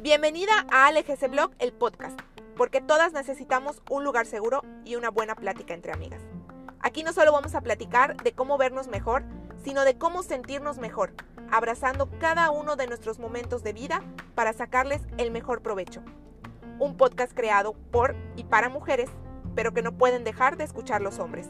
[0.00, 2.18] Bienvenida a ALGC Blog, el podcast,
[2.56, 6.20] porque todas necesitamos un lugar seguro y una buena plática entre amigas.
[6.80, 9.22] Aquí no solo vamos a platicar de cómo vernos mejor,
[9.62, 11.14] sino de cómo sentirnos mejor,
[11.52, 14.02] abrazando cada uno de nuestros momentos de vida
[14.34, 16.02] para sacarles el mejor provecho.
[16.80, 19.10] Un podcast creado por y para mujeres,
[19.54, 21.46] pero que no pueden dejar de escuchar los hombres.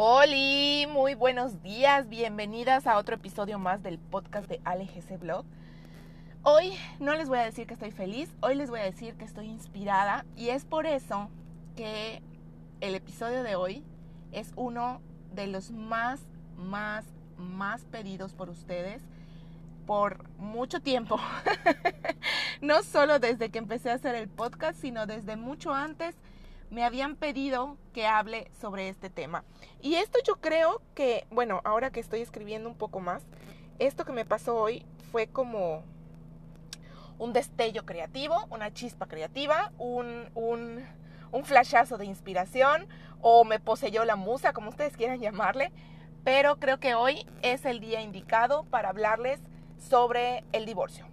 [0.00, 5.44] Hola, muy buenos días, bienvenidas a otro episodio más del podcast de ALGC Blog.
[6.44, 9.24] Hoy no les voy a decir que estoy feliz, hoy les voy a decir que
[9.24, 11.30] estoy inspirada y es por eso
[11.74, 12.22] que
[12.80, 13.82] el episodio de hoy
[14.30, 15.00] es uno
[15.34, 16.20] de los más,
[16.56, 17.04] más,
[17.36, 19.02] más pedidos por ustedes
[19.84, 21.18] por mucho tiempo.
[22.60, 26.14] no solo desde que empecé a hacer el podcast, sino desde mucho antes
[26.70, 29.44] me habían pedido que hable sobre este tema.
[29.80, 33.24] Y esto yo creo que, bueno, ahora que estoy escribiendo un poco más,
[33.78, 35.84] esto que me pasó hoy fue como
[37.18, 42.88] un destello creativo, una chispa creativa, un, un, flashazo de inspiración
[43.20, 45.72] o me poseyó la musa, como ustedes quieran llamarle.
[46.24, 49.40] Pero creo que hoy es el día indicado para hablarles
[49.78, 51.06] sobre el divorcio.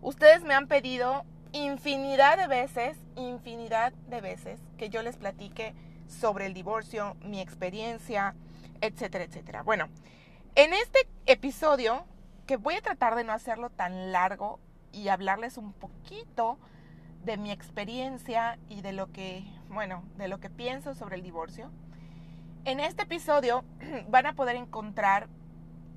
[0.00, 5.74] Ustedes me han pedido infinidad de veces, infinidad de veces que yo les platique
[6.08, 8.34] sobre el divorcio, mi experiencia,
[8.80, 9.62] etcétera, etcétera.
[9.62, 9.88] Bueno,
[10.54, 12.04] en este episodio,
[12.46, 14.60] que voy a tratar de no hacerlo tan largo
[14.92, 16.58] y hablarles un poquito
[17.24, 21.70] de mi experiencia y de lo que, bueno, de lo que pienso sobre el divorcio.
[22.64, 23.64] En este episodio
[24.08, 25.28] van a poder encontrar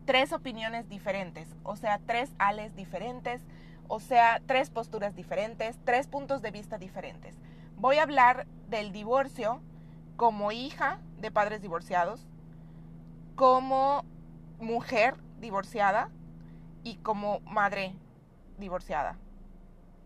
[0.06, 3.42] tres opiniones diferentes, o sea, tres ales diferentes,
[3.88, 7.36] o sea, tres posturas diferentes, tres puntos de vista diferentes.
[7.78, 9.61] Voy a hablar del divorcio
[10.16, 12.25] como hija de padres divorciados,
[13.36, 14.06] como
[14.59, 16.09] mujer divorciada
[16.83, 17.96] y como madre
[18.57, 19.18] divorciada.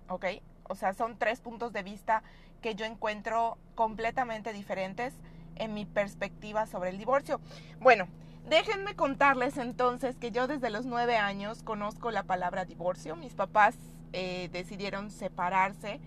[0.09, 0.25] ¿Ok?
[0.63, 2.23] O sea, son tres puntos de vista
[2.61, 5.13] que yo encuentro completamente diferentes
[5.55, 7.39] en mi perspectiva sobre el divorcio.
[7.79, 8.07] Bueno,
[8.49, 13.15] Déjenme contarles entonces que yo desde los nueve años conozco la palabra divorcio.
[13.15, 13.75] Mis papás
[14.11, 15.99] eh, decidieron separarse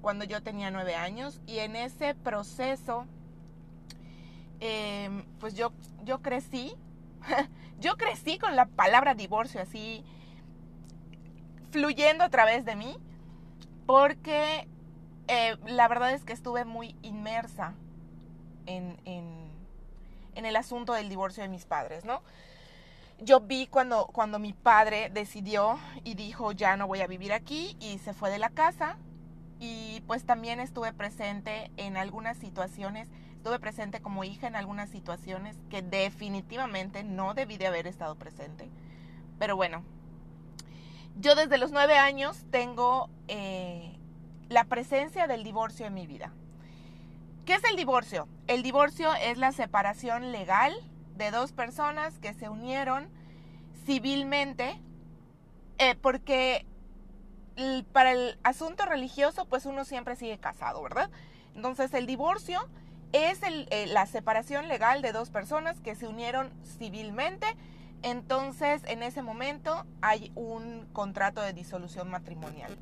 [0.00, 3.04] cuando yo tenía nueve años y en ese proceso,
[4.60, 5.72] em, pues yo,
[6.02, 6.74] yo crecí,
[7.80, 10.02] yo crecí con la palabra divorcio así
[11.70, 12.96] fluyendo a través de mí,
[13.84, 14.66] porque
[15.28, 17.74] eh, la verdad es que estuve muy inmersa
[18.64, 19.49] en en
[20.34, 22.22] el asunto del divorcio de mis padres, ¿no?
[23.22, 27.76] Yo vi cuando, cuando mi padre decidió y dijo, ya no voy a vivir aquí
[27.78, 28.96] y se fue de la casa.
[29.58, 35.58] Y pues también estuve presente en algunas situaciones, estuve presente como hija en algunas situaciones
[35.68, 38.70] que definitivamente no debí de haber estado presente.
[39.38, 39.84] Pero bueno,
[41.18, 43.98] yo desde los nueve años tengo eh,
[44.48, 46.32] la presencia del divorcio en mi vida.
[47.44, 48.28] ¿Qué es el divorcio?
[48.46, 50.74] El divorcio es la separación legal
[51.16, 53.08] de dos personas que se unieron
[53.84, 54.80] civilmente
[55.78, 56.66] eh, porque
[57.92, 61.10] para el asunto religioso pues uno siempre sigue casado, ¿verdad?
[61.54, 62.60] Entonces el divorcio
[63.12, 67.46] es eh, la separación legal de dos personas que se unieron civilmente.
[68.02, 72.76] Entonces en ese momento hay un contrato de disolución matrimonial.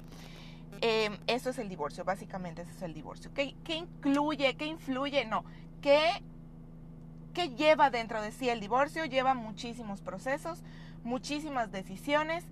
[0.80, 3.32] Em, eso es el divorcio, básicamente eso es el divorcio.
[3.34, 5.24] ¿Qué, incluye, qué influye?
[5.24, 5.44] No,
[5.82, 6.22] ¿qué,
[7.34, 9.04] ¿qué lleva dentro de sí el divorcio?
[9.04, 10.62] Lleva muchísimos procesos,
[11.04, 12.44] muchísimas decisiones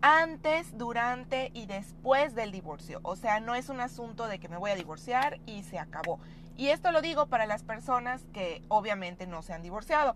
[0.00, 3.00] antes, durante y después del divorcio.
[3.02, 6.18] O sea, no es un asunto de que me voy a divorciar y se acabó.
[6.56, 10.14] Y esto lo digo para las personas que obviamente no se han divorciado.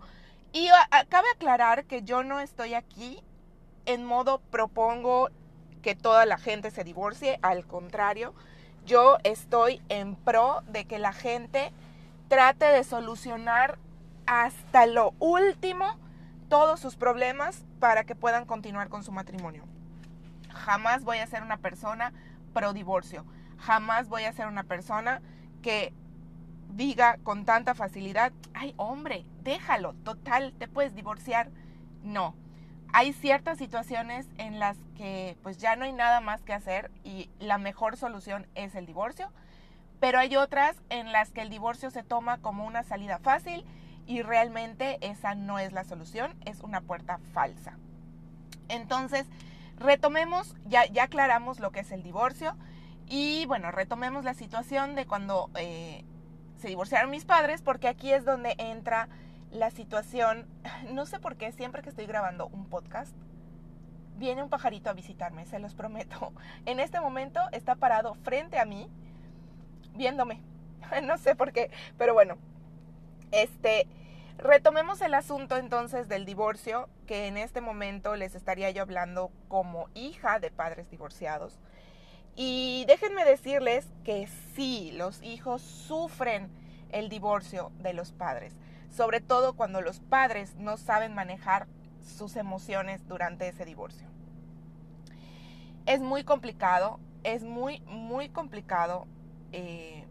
[0.53, 0.69] Y
[1.09, 3.21] cabe aclarar que yo no estoy aquí
[3.85, 5.29] en modo propongo
[5.81, 8.33] que toda la gente se divorcie, al contrario,
[8.85, 11.71] yo estoy en pro de que la gente
[12.27, 13.77] trate de solucionar
[14.25, 15.97] hasta lo último
[16.49, 19.63] todos sus problemas para que puedan continuar con su matrimonio.
[20.51, 22.13] Jamás voy a ser una persona
[22.53, 23.25] pro divorcio.
[23.59, 25.21] Jamás voy a ser una persona
[25.61, 25.93] que
[26.69, 31.49] diga con tanta facilidad, ay hombre, déjalo, total, te puedes divorciar.
[32.03, 32.35] No,
[32.93, 37.29] hay ciertas situaciones en las que pues ya no hay nada más que hacer y
[37.39, 39.31] la mejor solución es el divorcio,
[39.99, 43.65] pero hay otras en las que el divorcio se toma como una salida fácil
[44.07, 47.77] y realmente esa no es la solución, es una puerta falsa.
[48.69, 49.27] Entonces,
[49.77, 52.55] retomemos, ya, ya aclaramos lo que es el divorcio
[53.07, 56.05] y bueno, retomemos la situación de cuando eh,
[56.57, 59.09] se divorciaron mis padres porque aquí es donde entra
[59.51, 60.47] la situación,
[60.91, 63.15] no sé por qué, siempre que estoy grabando un podcast,
[64.17, 66.33] viene un pajarito a visitarme, se los prometo.
[66.65, 68.89] En este momento está parado frente a mí,
[69.95, 70.41] viéndome.
[71.03, 72.37] No sé por qué, pero bueno.
[73.31, 73.87] Este,
[74.39, 79.87] retomemos el asunto entonces del divorcio, que en este momento les estaría yo hablando como
[79.93, 81.59] hija de padres divorciados.
[82.35, 86.49] Y déjenme decirles que sí, los hijos sufren
[86.91, 88.55] el divorcio de los padres,
[88.99, 91.67] sobre todo cuando los padres no saben manejar
[92.01, 94.09] sus emociones durante ese divorcio.
[95.85, 99.07] Es muy complicado, es muy, muy complicado
[99.53, 100.05] eh,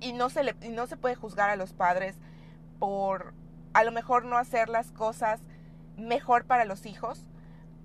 [0.00, 2.16] y, no se le, y no se puede juzgar a los padres
[2.80, 3.34] por
[3.72, 5.40] a lo mejor no hacer las cosas
[5.96, 7.24] mejor para los hijos,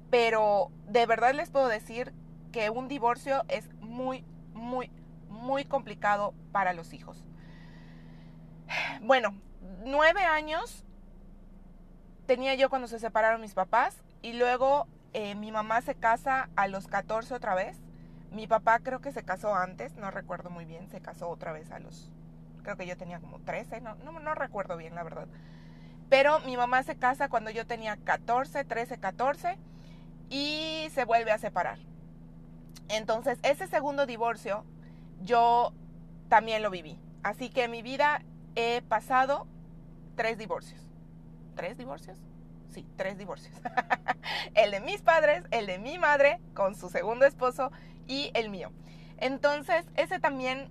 [0.09, 2.11] pero de verdad les puedo decir
[2.51, 4.25] que un divorcio es muy,
[4.55, 4.89] muy,
[5.29, 7.23] muy complicado para los hijos.
[9.03, 9.35] Bueno,
[9.83, 10.83] nueve años
[12.25, 16.67] tenía yo cuando se separaron mis papás y luego eh, mi mamá se casa a
[16.67, 17.77] los 14 otra vez.
[18.31, 21.71] Mi papá creo que se casó antes, no recuerdo muy bien, se casó otra vez
[21.71, 22.09] a los,
[22.63, 25.27] creo que yo tenía como 13, no, no, no recuerdo bien la verdad.
[26.09, 29.57] Pero mi mamá se casa cuando yo tenía 14, 13, 14
[30.29, 31.77] y se vuelve a separar.
[32.89, 34.65] Entonces, ese segundo divorcio
[35.21, 35.73] yo
[36.27, 36.99] también lo viví.
[37.21, 38.23] Así que en mi vida
[38.55, 39.47] he pasado
[40.15, 40.81] tres divorcios.
[41.55, 42.17] ¿Tres divorcios?
[42.69, 43.55] Sí, tres divorcios.
[44.55, 47.71] el de mis padres, el de mi madre con su segundo esposo
[48.07, 48.71] y el mío.
[49.17, 50.69] Entonces, ese también,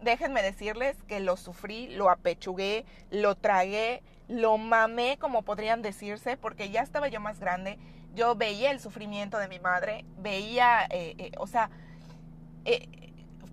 [0.00, 6.70] déjenme decirles que lo sufrí, lo apechugué, lo tragué, lo mamé, como podrían decirse, porque
[6.70, 7.78] ya estaba yo más grande.
[8.14, 11.70] Yo veía el sufrimiento de mi madre, veía, eh, eh, o sea,
[12.64, 12.88] eh,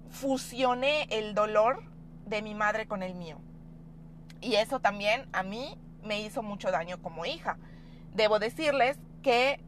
[0.10, 1.83] fusioné el dolor
[2.25, 3.39] de mi madre con el mío.
[4.44, 7.57] Y eso también a mí me hizo mucho daño como hija.
[8.13, 9.60] Debo decirles que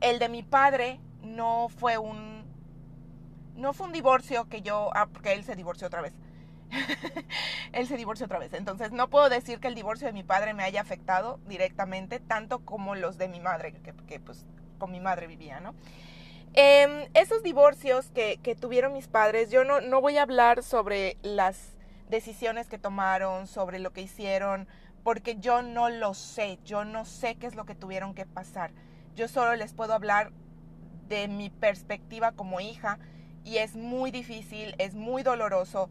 [0.00, 2.42] el de mi padre no fue un
[3.54, 6.12] no fue un divorcio que yo ah, porque él se divorció otra vez.
[7.72, 8.52] él se divorció otra vez.
[8.52, 12.60] Entonces no puedo decir que el divorcio de mi padre me haya afectado directamente tanto
[12.60, 13.72] como los de mi madre,
[14.06, 14.44] que, pues
[14.78, 15.74] con mi madre vivía, ¿no?
[16.54, 21.16] Em, esos divorcios que, que, tuvieron mis padres, yo no, no voy a hablar sobre
[21.22, 21.72] las
[22.12, 24.68] decisiones que tomaron, sobre lo que hicieron,
[25.02, 28.70] porque yo no lo sé, yo no sé qué es lo que tuvieron que pasar.
[29.16, 30.30] Yo solo les puedo hablar
[31.08, 32.98] de mi perspectiva como hija
[33.44, 35.88] y es muy difícil, es muy doloroso.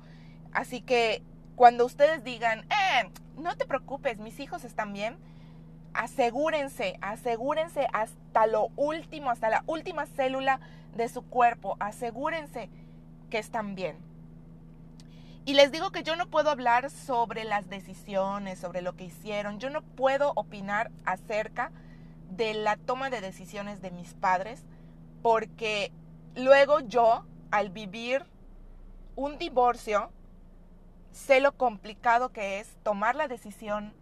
[0.53, 1.23] Así que
[1.55, 5.17] cuando ustedes digan, eh, no te preocupes, mis hijos están bien,
[5.93, 10.59] asegúrense, asegúrense hasta lo último, hasta la última célula
[10.95, 12.69] de su cuerpo, asegúrense
[13.31, 14.10] que están bien.
[15.43, 19.59] Y les digo que yo no puedo hablar sobre las decisiones, sobre lo que hicieron.
[19.59, 21.71] Yo no puedo opinar acerca
[22.29, 24.63] de la toma de decisiones de mis padres,
[25.23, 25.91] porque
[26.35, 28.23] luego yo, al vivir
[29.15, 30.11] un divorcio,
[31.11, 33.93] sé lo complicado que es tomar la decisión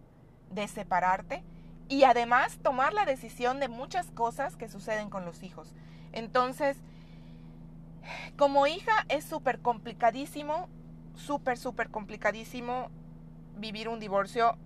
[0.51, 1.43] de separarte
[1.87, 5.73] y además tomar la decisión de muchas cosas que suceden con los hijos.
[6.11, 6.77] Entonces,
[8.37, 10.67] como hija es súper complicadísimo
[11.19, 12.89] súper, súper complicadísimo
[13.57, 14.57] vivir un divorcio.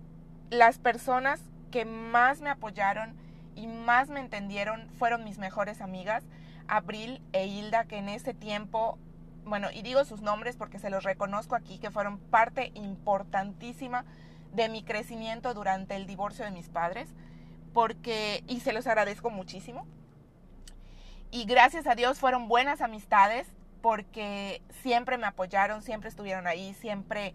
[0.50, 1.40] Las personas
[1.70, 3.14] que más me apoyaron
[3.54, 6.24] y más me entendieron fueron mis mejores amigas,
[6.68, 8.98] Abril e Hilda, que en ese tiempo,
[9.44, 14.04] bueno, y digo sus nombres porque se los reconozco aquí, que fueron parte importantísima
[14.52, 17.08] de mi crecimiento durante el divorcio de mis padres,
[17.72, 19.86] porque, y se los agradezco muchísimo.
[21.30, 23.48] Y gracias a Dios fueron buenas amistades,
[23.84, 27.34] porque siempre me apoyaron, siempre estuvieron ahí, siempre,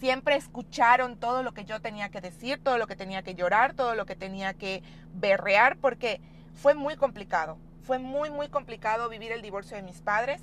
[0.00, 3.74] siempre escucharon todo lo que yo tenía que decir, todo lo que tenía que llorar,
[3.74, 4.82] todo lo que tenía que
[5.12, 6.22] berrear, porque
[6.54, 10.40] fue muy complicado, fue muy, muy complicado vivir el divorcio de mis padres.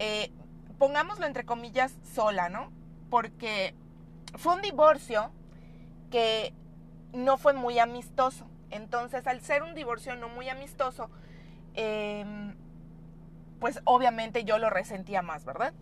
[0.00, 0.32] Eh,
[0.76, 2.72] pongámoslo entre comillas sola, ¿no?
[3.08, 3.72] Porque
[4.36, 5.30] fue un divorcio
[6.10, 6.52] que
[7.12, 8.48] no fue muy amistoso.
[8.72, 11.08] Entonces, al ser un divorcio no muy amistoso,
[11.74, 12.24] eh,
[13.64, 15.72] pues obviamente yo lo resentía más, ¿verdad?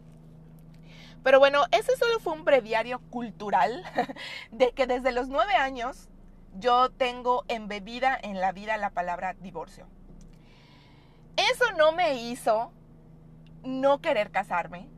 [1.24, 3.82] Pero bueno, ese solo fue un breviario cultural
[4.52, 6.08] de que desde los nueve años
[6.54, 9.88] yo tengo embebida en la vida la palabra divorcio.
[11.36, 12.72] Eso no me hizo
[13.64, 14.88] no querer casarme.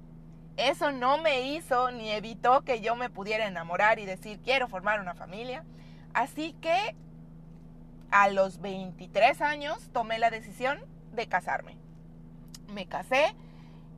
[0.59, 5.01] Eso no me hizo ni evitó que yo me pudiera enamorar y decir quiero formar
[5.01, 5.65] una familia.
[6.13, 6.95] Así que
[8.11, 11.83] a los 23 años tomé la decisión de casarme
[12.69, 13.35] me casé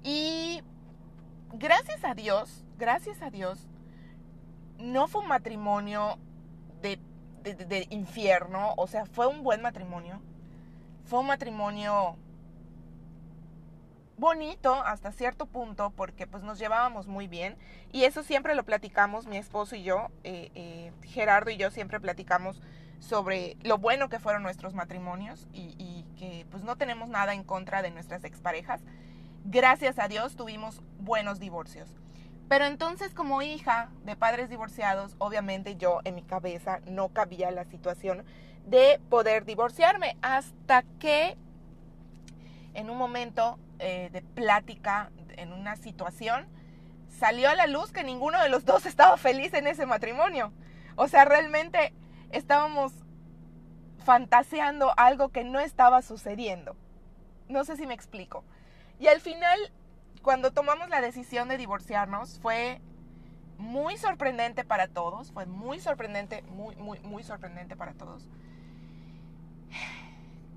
[0.02, 0.62] y
[1.52, 3.66] gracias a Dios gracias a Dios,
[4.78, 6.18] no fue un matrimonio
[6.82, 6.98] de,
[7.42, 10.20] de, infierno, o sea, fue un buen matrimonio.
[11.04, 12.16] Fue un matrimonio
[14.18, 17.56] bonito hasta cierto punto porque pues nos llevábamos muy bien
[17.92, 22.00] y eso siempre lo platicamos mi esposo y yo, eh, eh, Gerardo y yo siempre
[22.00, 22.60] platicamos
[23.00, 27.82] sobre lo bueno que fueron nuestros matrimonios y, que pues no tenemos nada en contra
[27.82, 28.80] de nuestras exparejas.
[29.44, 31.90] Gracias a Dios tuvimos buenos divorcios.
[32.48, 37.64] Pero entonces como hija de padres divorciados, obviamente yo en mi cabeza no cabía la
[37.64, 38.24] situación
[38.66, 41.36] de poder divorciarme hasta que
[42.72, 46.46] en un momento eh, de plática, en una situación,
[47.08, 50.52] salió a la luz que ninguno de los dos estaba feliz en ese matrimonio.
[50.96, 51.92] O sea, realmente
[52.30, 52.92] estábamos
[54.04, 56.76] fantaseando algo que no estaba sucediendo.
[57.48, 58.44] No sé si me explico.
[58.98, 59.58] Y al final,
[60.22, 62.80] cuando tomamos la decisión de divorciarnos, fue
[63.58, 68.28] muy sorprendente para todos, fue muy sorprendente, muy, muy, muy sorprendente para todos.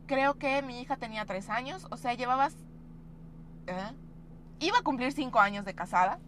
[0.06, 2.56] Creo que mi hija tenía tres años, o sea, llevabas...
[3.68, 3.94] ¿eh?
[4.60, 6.20] Iba a cumplir cinco años de casada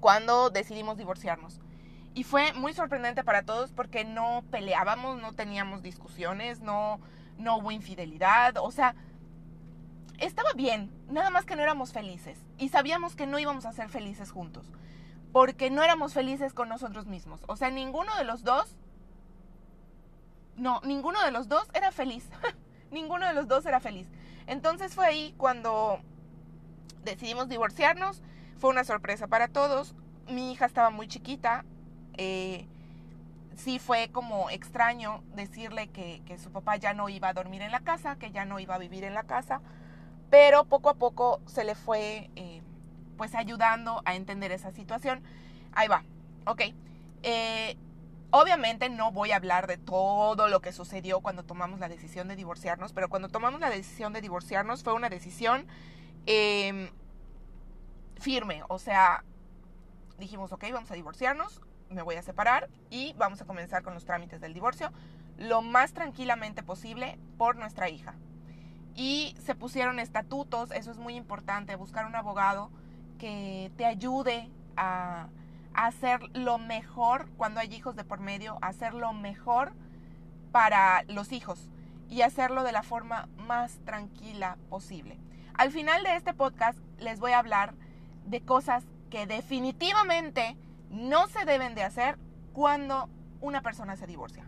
[0.00, 1.60] cuando decidimos divorciarnos.
[2.14, 7.00] Y fue muy sorprendente para todos porque no peleábamos, no teníamos discusiones, no,
[7.38, 8.94] no hubo infidelidad, o sea,
[10.18, 12.38] estaba bien, nada más que no éramos felices.
[12.58, 14.70] Y sabíamos que no íbamos a ser felices juntos,
[15.32, 17.40] porque no éramos felices con nosotros mismos.
[17.48, 18.76] O sea, ninguno de los dos,
[20.56, 22.28] no, ninguno de los dos era feliz,
[22.90, 24.08] ninguno de los dos era feliz.
[24.46, 26.00] Entonces fue ahí cuando
[27.04, 28.22] decidimos divorciarnos,
[28.58, 29.94] fue una sorpresa para todos,
[30.28, 31.64] mi hija estaba muy chiquita,
[32.16, 32.66] eh,
[33.56, 37.80] sí fue como extraño decirle que, su papá ya no iba a dormir en la
[37.80, 39.60] casa, que ya no iba a vivir en la casa,
[40.30, 42.62] pero poco a poco se le fue eh,
[43.16, 45.22] pues ayudando a entender esa situación.
[45.72, 46.04] Ahí va,
[46.46, 46.62] ok.
[47.22, 47.76] Eh,
[48.30, 52.36] obviamente no voy a hablar de todo lo que sucedió cuando tomamos la decisión de
[52.36, 55.66] divorciarnos, pero cuando tomamos la decisión de divorciarnos fue una decisión
[56.26, 56.90] em,
[58.18, 59.22] firme, o sea,
[60.18, 61.60] dijimos, ok, vamos a divorciarnos,
[61.92, 64.90] me voy a separar y vamos a comenzar con los trámites del divorcio
[65.38, 68.14] lo más tranquilamente posible por nuestra hija.
[68.94, 72.70] Y se pusieron estatutos, eso es muy importante, buscar un abogado
[73.18, 75.28] que te ayude a,
[75.74, 79.72] hacer lo mejor cuando hay hijos de por medio, hacer lo mejor
[80.50, 81.70] para los hijos
[82.10, 85.18] y hacerlo de la forma más tranquila posible.
[85.54, 87.72] Al final de este podcast les voy a hablar
[88.26, 90.58] de cosas que definitivamente
[90.92, 92.18] no se deben de hacer
[92.52, 93.08] cuando
[93.40, 94.44] una persona se divorcia.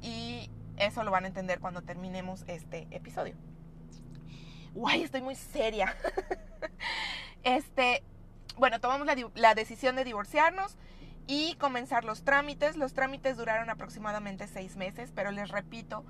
[0.00, 3.34] Y eso lo van a entender cuando terminemos este episodio.
[4.74, 5.94] Guay, estoy muy seria.
[7.42, 8.02] este,
[8.56, 10.76] bueno, tomamos la, la decisión de divorciarnos
[11.26, 12.76] y comenzar los trámites.
[12.76, 16.04] Los trámites duraron aproximadamente seis meses, pero les repito,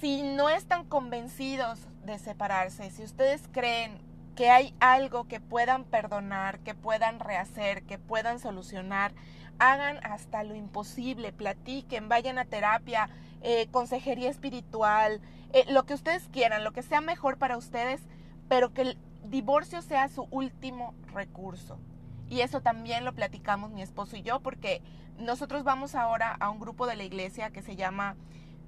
[0.00, 6.60] si no están convencidos de separarse, si ustedes creen que hay algo que puedan perdonar,
[6.60, 9.12] que puedan rehacer, que puedan solucionar,
[9.58, 13.10] hagan hasta lo imposible, platiquen, vayan a terapia,
[13.42, 15.20] eh, consejería espiritual,
[15.52, 18.00] eh, lo que ustedes quieran, lo que sea mejor para ustedes,
[18.48, 21.78] pero que el divorcio sea su último recurso.
[22.28, 24.82] Y eso también lo platicamos mi esposo y yo, porque
[25.18, 28.16] nosotros vamos ahora a un grupo de la iglesia que se llama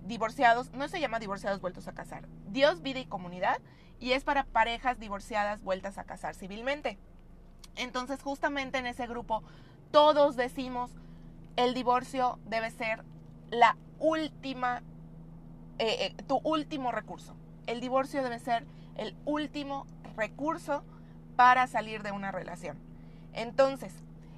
[0.05, 3.59] Divorciados, no se llama Divorciados Vueltos a Casar, Dios, Vida y Comunidad,
[4.03, 6.99] y es para parejas divorciadas vueltas a casar civilmente.
[7.77, 9.45] Entonces justamente en ese grupo
[9.93, 10.91] todos decimos
[11.55, 13.05] el divorcio debe ser
[13.51, 14.83] la última,
[15.79, 17.37] eh, eh, tu último recurso.
[17.67, 18.67] El divorcio debe ser
[18.97, 20.83] el último recurso
[21.37, 22.79] para salir de una relación.
[23.33, 23.95] Entonces,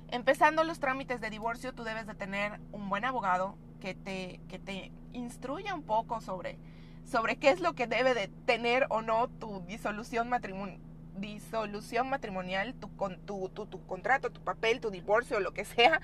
[0.09, 4.59] empezando los trámites de divorcio, tú debes de tener un buen abogado que te, que
[4.59, 6.59] te instruya un poco sobre
[7.05, 10.81] sobre qué es lo que debe de tener o no tu disolución matrimonial
[11.17, 12.89] disolución matrimonial, tu,
[13.25, 16.01] tu, tu, tu, contrato, tu papel, tu divorcio, lo que sea,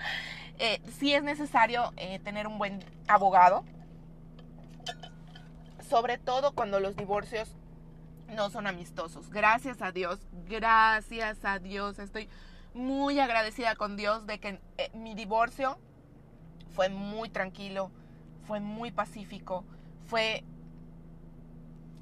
[0.59, 3.65] eh, sí es necesario eh, tener un buen abogado,
[5.89, 7.57] sobre todo cuando los divorcios
[8.29, 9.31] no son amistosos.
[9.31, 12.29] Gracias a Dios, gracias a Dios, estoy
[12.75, 15.79] muy agradecida con Dios de que eh, mi divorcio
[16.75, 17.91] fue muy tranquilo,
[18.47, 19.65] fue muy pacífico,
[20.07, 20.45] fue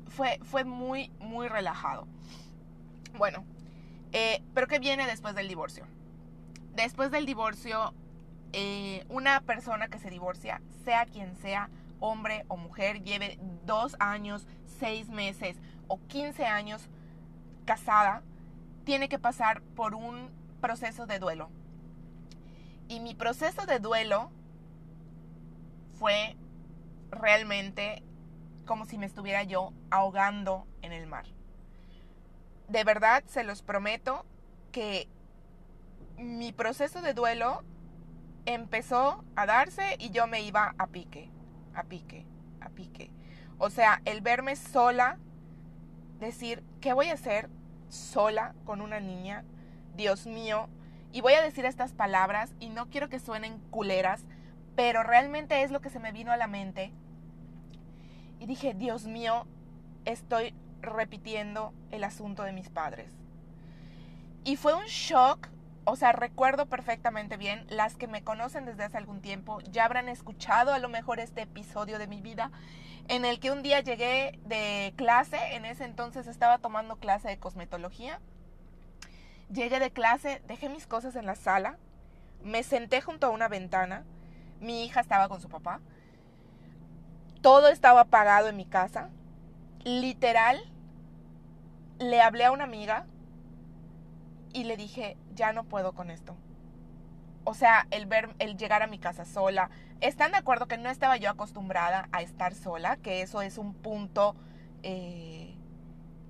[0.08, 2.06] fue, fue muy, muy relajado.
[3.16, 3.44] Bueno,
[4.12, 5.86] eh, pero ¿qué viene después del divorcio?
[6.74, 7.92] Después del divorcio,
[8.52, 14.46] eh, una persona que se divorcia, sea quien sea, hombre o mujer, lleve dos años,
[14.78, 15.56] seis meses
[15.88, 16.88] o quince años
[17.64, 18.22] casada,
[18.84, 21.50] tiene que pasar por un proceso de duelo.
[22.88, 24.30] Y mi proceso de duelo
[25.98, 26.36] fue
[27.10, 28.02] realmente
[28.68, 31.24] como si me estuviera yo ahogando en el mar.
[32.68, 34.26] De verdad, se los prometo
[34.70, 35.08] que
[36.18, 37.64] mi proceso de duelo
[38.44, 41.30] empezó a darse y yo me iba a pique,
[41.74, 42.26] a pique,
[42.60, 43.10] a pique.
[43.56, 45.18] O sea, el verme sola,
[46.20, 47.48] decir, ¿qué voy a hacer
[47.88, 49.44] sola con una niña?
[49.96, 50.68] Dios mío.
[51.10, 54.26] Y voy a decir estas palabras y no quiero que suenen culeras,
[54.76, 56.92] pero realmente es lo que se me vino a la mente.
[58.38, 59.46] Y dije, Dios mío,
[60.04, 63.12] estoy repitiendo el asunto de mis padres.
[64.44, 65.48] Y fue un shock,
[65.84, 70.08] o sea, recuerdo perfectamente bien, las que me conocen desde hace algún tiempo ya habrán
[70.08, 72.50] escuchado a lo mejor este episodio de mi vida
[73.08, 77.38] en el que un día llegué de clase, en ese entonces estaba tomando clase de
[77.38, 78.20] cosmetología.
[79.50, 81.78] Llegué de clase, dejé mis cosas en la sala,
[82.44, 84.04] me senté junto a una ventana,
[84.60, 85.80] mi hija estaba con su papá,
[87.40, 89.10] todo estaba apagado en mi casa,
[89.84, 90.58] literal,
[91.98, 93.06] le hablé a una amiga
[94.52, 96.36] y le dije, ya no puedo con esto.
[97.44, 99.70] O sea, el ver, el llegar a mi casa sola.
[100.00, 102.96] ¿Están de acuerdo que no estaba yo acostumbrada a estar sola?
[102.96, 104.36] Que eso es un punto,
[104.82, 105.54] eh,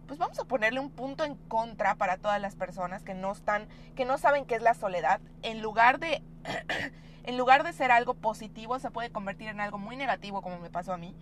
[0.06, 3.66] pues vamos a ponerle un punto en contra para todas las personas que no están,
[3.96, 5.20] que no saben qué es la soledad.
[5.42, 6.22] En lugar de,
[7.28, 10.70] en lugar de ser algo positivo, se puede convertir en algo muy negativo, como me
[10.70, 11.14] pasó a mí.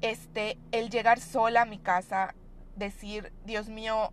[0.00, 2.36] Este, el llegar sola a mi casa,
[2.76, 4.12] decir, Dios mío,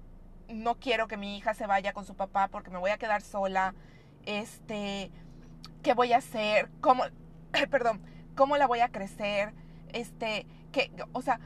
[0.50, 3.22] no quiero que mi hija se vaya con su papá porque me voy a quedar
[3.22, 3.76] sola.
[4.26, 5.12] Este,
[5.84, 6.72] ¿qué voy a hacer?
[6.82, 7.04] ¿Cómo,
[7.70, 8.02] perdón,
[8.36, 9.54] cómo la voy a crecer?
[9.90, 11.40] Este, que, o sea,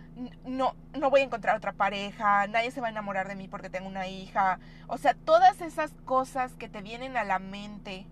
[0.46, 3.70] no, no voy a encontrar otra pareja, nadie se va a enamorar de mí porque
[3.70, 4.62] tengo una hija.
[4.88, 8.08] O sea, todas esas cosas que te vienen a la mente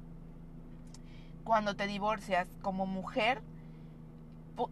[1.46, 3.42] cuando te divorcias como mujer,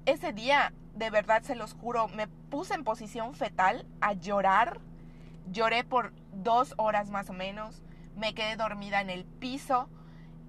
[0.06, 4.82] ese día, de verdad se los juro, me puse en posición fetal a llorar
[5.52, 7.82] Lloré por dos horas más o menos,
[8.16, 9.90] me quedé dormida en el piso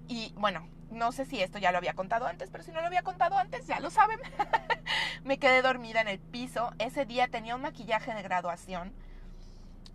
[0.07, 2.87] y bueno, no sé si esto ya lo había contado antes, pero si no lo
[2.87, 4.19] había contado antes, ya lo saben.
[5.23, 6.71] me quedé dormida en el piso.
[6.79, 8.93] Ese día tenía un maquillaje de graduación.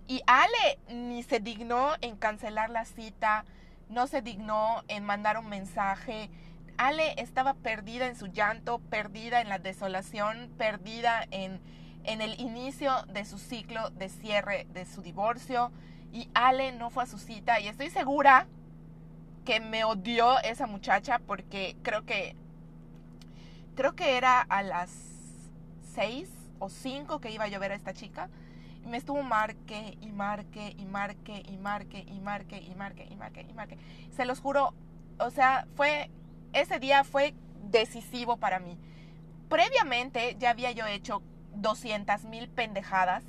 [0.06, 3.44] Y Ale ni se dignó en cancelar la cita,
[3.90, 6.30] no se dignó en mandar un mensaje.
[6.78, 11.60] Ale estaba perdida en su llanto, perdida en la desolación, perdida en
[12.04, 15.70] en el inicio de su ciclo de cierre de su divorcio.
[16.12, 17.60] Y Ale no fue a su cita.
[17.60, 18.46] Y estoy segura
[19.44, 22.36] que me odió esa muchacha porque creo que
[23.74, 24.90] creo que era a las
[25.94, 28.28] seis o cinco que iba a ver a esta chica
[28.90, 33.46] me estuvo marque y marque y marque y marque y marque y marque y marque
[33.48, 33.78] y marque.
[34.10, 34.74] Se los juro,
[35.18, 36.10] o sea, fue
[36.52, 37.34] ese día fue
[37.70, 38.78] decisivo para mí.
[39.48, 41.22] Previamente ya había yo hecho
[41.54, 43.22] 200 mil pendejadas,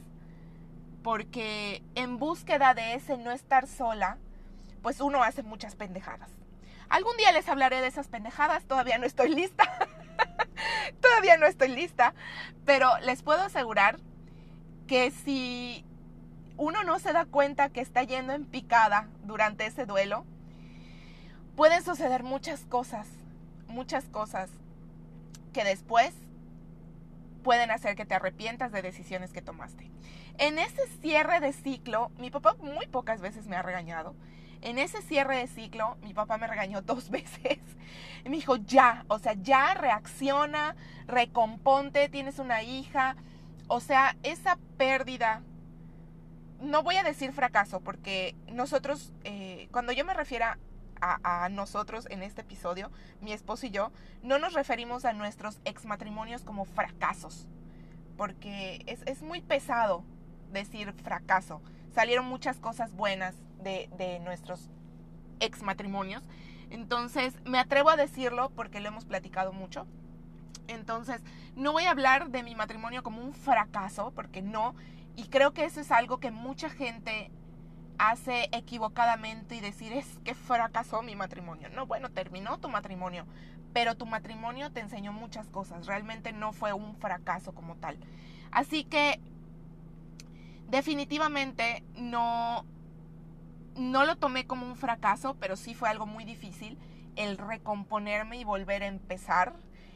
[1.03, 4.17] porque en búsqueda de ese no estar sola,
[4.81, 6.29] pues uno hace muchas pendejadas.
[6.89, 9.63] Algún día les hablaré de esas pendejadas, todavía no estoy lista,
[11.01, 12.13] todavía no estoy lista,
[12.65, 13.99] pero les puedo asegurar
[14.91, 15.85] que si
[16.57, 20.25] uno no se da cuenta que está yendo en picada durante ese duelo,
[21.55, 23.07] pueden suceder muchas cosas,
[23.69, 24.49] muchas cosas
[25.53, 26.13] que después
[27.41, 29.89] pueden hacer que te arrepientas de decisiones que tomaste.
[30.37, 34.13] En ese cierre de ciclo, mi papá muy pocas veces me ha regañado.
[34.59, 37.59] En ese cierre de ciclo, mi papá me regañó dos veces.
[38.25, 40.75] Y me dijo, ya, o sea, ya reacciona,
[41.07, 43.15] recomponte, tienes una hija.
[43.73, 45.43] O sea, esa pérdida,
[46.59, 50.43] no voy a decir fracaso, porque nosotros, eh, cuando yo me refiero
[50.99, 56.41] a, nosotros en este episodio, mi esposo y yo, no nos referimos a nuestros exmatrimonios
[56.41, 57.47] como fracasos,
[58.17, 60.03] porque es, es muy pesado
[60.51, 61.61] decir fracaso.
[61.95, 64.69] Salieron muchas cosas buenas de, de nuestros
[65.39, 66.23] exmatrimonios.
[66.71, 69.87] Entonces, me atrevo a decirlo porque lo hemos platicado mucho.
[70.67, 71.21] Entonces,
[71.55, 74.75] no voy a hablar de mi matrimonio como un fracaso, porque no.
[75.15, 77.31] Y creo que eso es algo que mucha gente
[77.97, 81.69] hace equivocadamente y decir es que fracasó mi matrimonio.
[81.69, 83.25] No, bueno, terminó tu matrimonio,
[83.73, 85.85] pero tu matrimonio te enseñó muchas cosas.
[85.85, 87.97] Realmente no fue un fracaso como tal.
[88.51, 89.19] Así que
[90.69, 92.65] definitivamente no
[93.75, 96.77] no lo tomé como un fracaso, pero sí fue algo muy difícil
[97.15, 99.53] el recomponerme y volver a empezar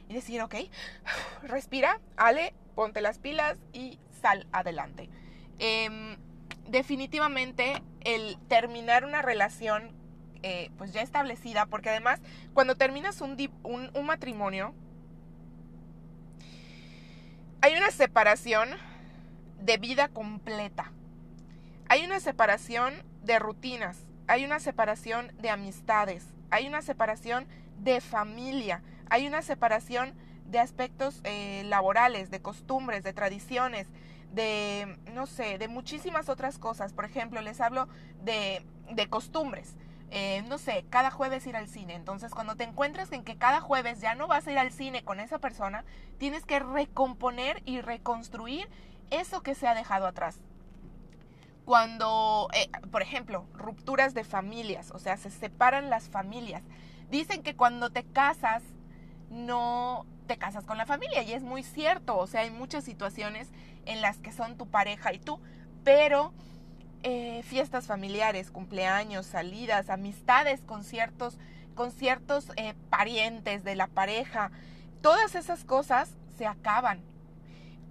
[0.09, 0.55] y decir, ok,
[1.43, 5.09] respira, Ale, ponte las pilas y sal adelante.
[5.59, 6.17] Eh,
[6.67, 9.91] definitivamente el terminar una relación
[10.43, 12.21] eh, pues ya establecida, porque además
[12.53, 14.73] cuando terminas un, un matrimonio,
[17.61, 18.69] hay una separación
[19.59, 20.91] de vida completa.
[21.87, 27.47] Hay una separación de rutinas, hay una separación de amistades, hay una separación
[27.79, 30.13] de familia, hay una separación
[30.45, 33.87] de aspectos eh, laborales, de costumbres, de tradiciones,
[34.33, 36.93] de, no sé, de muchísimas otras cosas.
[36.93, 37.87] Por ejemplo, les hablo
[38.23, 39.75] de, de costumbres.
[40.11, 41.95] Eh, no sé, cada jueves ir al cine.
[41.95, 45.03] Entonces, cuando te encuentres en que cada jueves ya no vas a ir al cine
[45.03, 45.83] con esa persona,
[46.17, 48.69] tienes que recomponer y reconstruir
[49.09, 50.39] eso que se ha dejado atrás.
[51.65, 56.61] Cuando, eh, por ejemplo, rupturas de familias, o sea, se separan las familias.
[57.09, 58.61] Dicen que cuando te casas,
[59.29, 63.49] no te casas con la familia y es muy cierto, o sea, hay muchas situaciones
[63.85, 65.39] en las que son tu pareja y tú,
[65.83, 66.33] pero
[67.03, 71.37] eh, fiestas familiares, cumpleaños, salidas, amistades con ciertos,
[71.75, 74.51] con ciertos eh, parientes de la pareja,
[75.01, 77.03] todas esas cosas se acaban.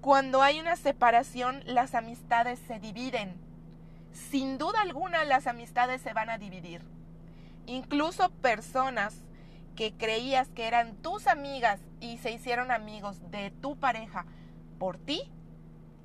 [0.01, 3.37] Cuando hay una separación, las amistades se dividen.
[4.12, 6.83] Sin duda alguna, las amistades se van a dividir.
[7.66, 9.24] Incluso personas
[9.75, 14.27] que creías que eran tus amigas y se hicieron amigos de tu pareja
[14.79, 15.33] por ti,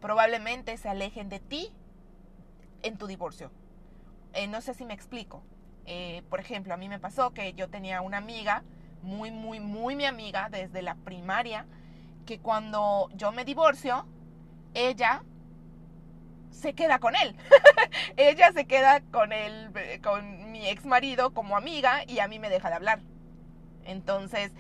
[0.02, 1.72] probablemente se alejen de ti
[2.84, 3.52] en tu divorcio.
[4.34, 5.44] Eh, no sé si me explico.
[5.86, 8.64] Eh, por ejemplo, a mí me pasó que yo tenía una amiga,
[9.02, 11.66] muy, muy, muy mi amiga desde la primaria,
[12.26, 14.06] que cuando yo me divorcio,
[14.74, 15.24] ella
[16.52, 17.36] se queda con él.
[18.18, 19.72] ella se queda con él,
[20.04, 23.00] con mi ex marido como amiga y a mí me deja de hablar.
[23.90, 24.52] Entonces,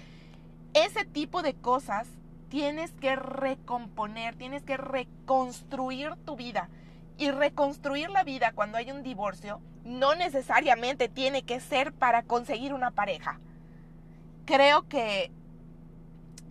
[0.74, 2.08] ese tipo de cosas
[2.50, 6.70] tienes que recomponer, tienes que reconstruir tu vida.
[7.18, 12.74] Y reconstruir la vida cuando hay un divorcio no necesariamente tiene que ser para conseguir
[12.74, 13.39] una pareja.
[14.46, 15.32] Creo que,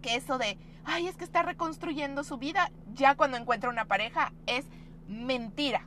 [0.03, 4.33] que eso de, ay, es que está reconstruyendo su vida ya cuando encuentra una pareja
[4.47, 4.67] es
[5.09, 5.87] mentira.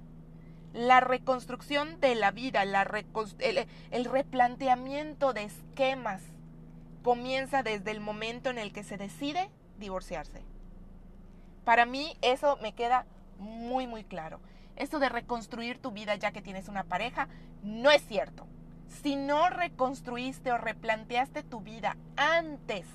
[0.74, 6.22] La reconstrucción de la vida, el replanteamiento de esquemas
[7.02, 10.44] comienza desde el momento en el que se decide divorciarse.
[11.64, 13.06] Para mí eso me queda
[13.40, 14.40] muy, muy claro.
[14.76, 17.28] Esto de reconstruir tu vida ya que tienes una pareja
[17.64, 18.48] no es cierto.
[19.02, 22.86] Si no reconstruiste o replanteaste tu vida antes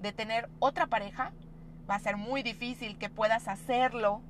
[0.00, 1.32] de tener otra pareja,
[1.88, 4.20] va a ser muy difícil que puedas hacerlo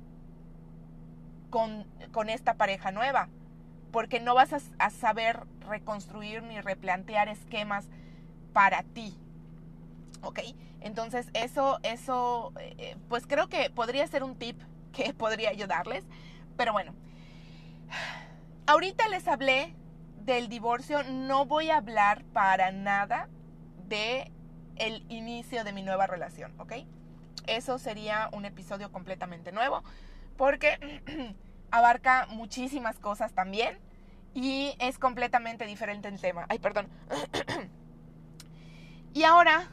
[1.49, 3.29] con, con esta pareja nueva,
[3.91, 7.87] porque no vas a, a saber reconstruir ni replantear esquemas
[8.55, 9.13] para ti.
[10.21, 10.39] ¿Ok?
[10.79, 14.57] Entonces eso, eso, eh, pues creo que podría ser un tip
[14.93, 16.05] que podría ayudarles.
[16.55, 16.95] Pero bueno,
[18.65, 19.75] ahorita les hablé
[20.21, 23.27] del divorcio, no voy a hablar para nada
[23.89, 24.31] de
[24.77, 26.75] el inicio de mi nueva relación, ¿ok?
[27.47, 29.83] Eso sería un episodio completamente nuevo
[30.37, 30.79] porque
[31.71, 33.77] abarca muchísimas cosas también
[34.33, 36.45] y es completamente diferente el tema.
[36.47, 36.87] Ay, perdón.
[39.15, 39.69] y ahora,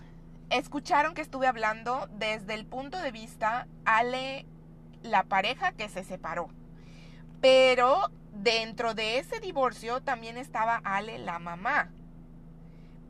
[0.50, 4.46] escucharon que estuve hablando desde el punto de vista Ale,
[5.02, 6.48] la pareja que se separó.
[7.40, 11.90] Pero dentro de ese divorcio también estaba Ale, la mamá.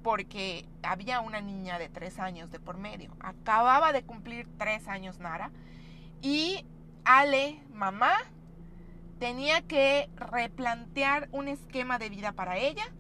[0.03, 3.15] Porque había una niña de tres años de por medio.
[3.21, 5.51] Acababa de cumplir tres años Nara.
[6.23, 6.65] Y
[7.05, 8.15] Ale, mamá,
[9.19, 12.91] tenía que replantear un esquema de vida para ella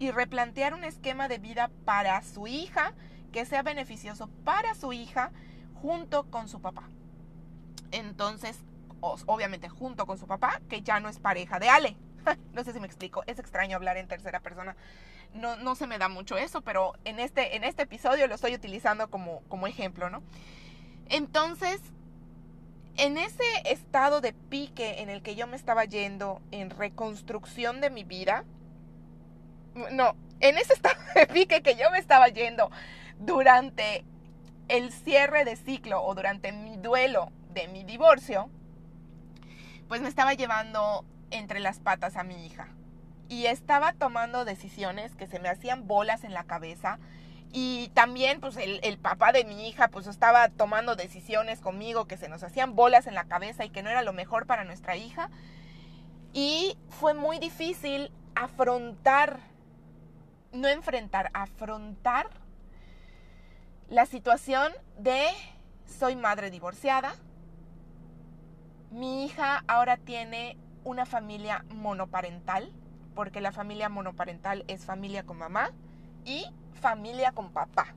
[0.00, 2.94] y replantear un esquema de vida para su hija
[3.32, 5.30] que sea beneficioso para su hija
[5.74, 6.88] junto con su papá.
[7.92, 8.58] Entonces,
[9.00, 11.96] obviamente junto con su papá, que ya no es pareja de Ale.
[12.54, 14.74] no sé si me explico, es extraño hablar en tercera persona.
[15.34, 18.54] No, no se me da mucho eso, pero en este, en este episodio lo estoy
[18.54, 20.22] utilizando como, como ejemplo, ¿no?
[21.10, 21.82] Entonces,
[22.96, 27.90] en ese estado de pique en el que yo me estaba yendo en reconstrucción de
[27.90, 28.46] mi vida,
[29.90, 32.70] no, en ese estado de pique que yo me estaba yendo
[33.18, 34.04] durante
[34.68, 38.48] el cierre de ciclo o durante mi duelo de mi divorcio,
[39.88, 42.68] pues me estaba llevando entre las patas a mi hija.
[43.28, 46.98] Y estaba tomando decisiones que se me hacían bolas en la cabeza.
[47.52, 52.16] Y también, pues, el, el, papá de mi hija, pues, estaba tomando decisiones conmigo que
[52.16, 54.96] se nos hacían bolas en la cabeza y que no era lo mejor para nuestra
[54.96, 55.30] hija.
[56.32, 59.40] Y fue muy difícil afrontar,
[60.52, 62.28] no enfrentar, afrontar
[63.88, 65.26] la situación de
[65.86, 67.14] soy madre divorciada.
[68.90, 72.72] Mi hija ahora tiene una familia monoparental,
[73.14, 75.70] porque la familia monoparental es familia con mamá
[76.24, 76.46] y
[76.80, 77.94] familia con papá.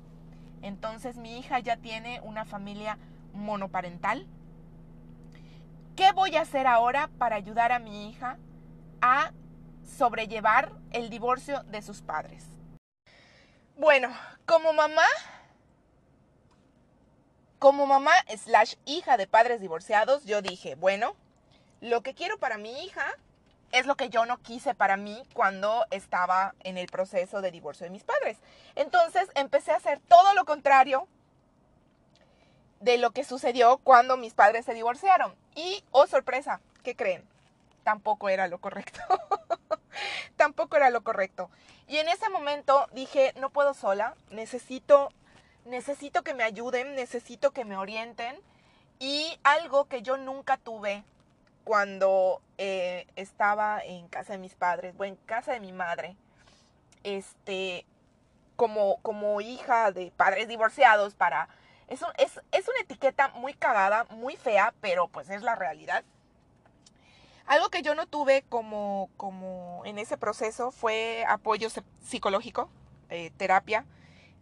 [0.62, 2.98] Entonces mi hija ya tiene una familia
[3.34, 4.28] monoparental.
[5.96, 8.38] ¿Qué voy a hacer ahora para ayudar a mi hija
[9.02, 9.32] a
[9.86, 12.46] sobrellevar el divorcio de sus padres?
[13.76, 14.10] Bueno,
[14.46, 15.08] como mamá,
[17.60, 21.16] como mamá slash hija de padres divorciados, yo dije, bueno,
[21.82, 23.06] lo que quiero para mi hija
[23.74, 27.86] es lo que yo no quise para mí cuando estaba en el proceso de divorcio
[27.86, 28.38] de mis padres.
[28.76, 31.08] Entonces empecé a hacer todo lo contrario
[32.80, 35.36] de lo que sucedió cuando mis padres se divorciaron.
[35.56, 37.28] Y, oh sorpresa, ¿qué creen?
[37.84, 39.00] Tampoco era lo correcto.
[40.38, 41.50] Tampoco era lo correcto.
[41.88, 45.10] Y en ese momento dije, no puedo sola, necesito,
[45.66, 48.38] necesito que me ayuden, necesito que me orienten.
[49.00, 51.04] Y algo que yo nunca tuve
[51.64, 56.16] cuando eh, estaba en casa de mis padres, o en casa de mi madre,
[57.04, 57.86] este,
[58.56, 61.50] como, como hija de padres divorciados para...
[61.90, 66.04] Es, es, es una etiqueta muy cagada, muy fea, pero pues es la realidad.
[67.46, 71.70] Algo que yo no tuve como, como en ese proceso fue apoyo
[72.02, 72.70] psicológico,
[73.10, 73.86] eh, terapia.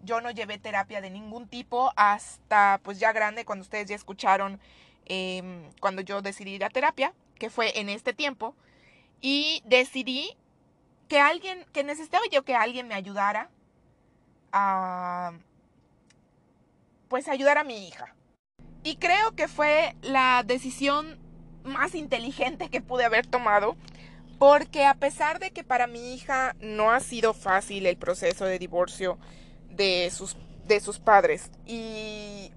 [0.03, 4.59] Yo no llevé terapia de ningún tipo hasta pues ya grande, cuando ustedes ya escucharon
[5.05, 8.55] Em, cuando yo decidí ir a terapia, que fue en este tiempo,
[9.19, 10.37] y decidí
[11.07, 13.49] que alguien, que necesitaba yo que alguien me ayudara
[14.51, 15.33] a,
[17.09, 18.15] pues ayudar a mi hija.
[18.83, 21.19] Y creo que fue la decisión
[21.63, 23.75] más inteligente que pude haber tomado,
[24.39, 28.59] porque a pesar de que para mi hija no ha sido fácil el proceso de
[28.59, 29.17] divorcio
[29.69, 32.51] de sus, de sus padres y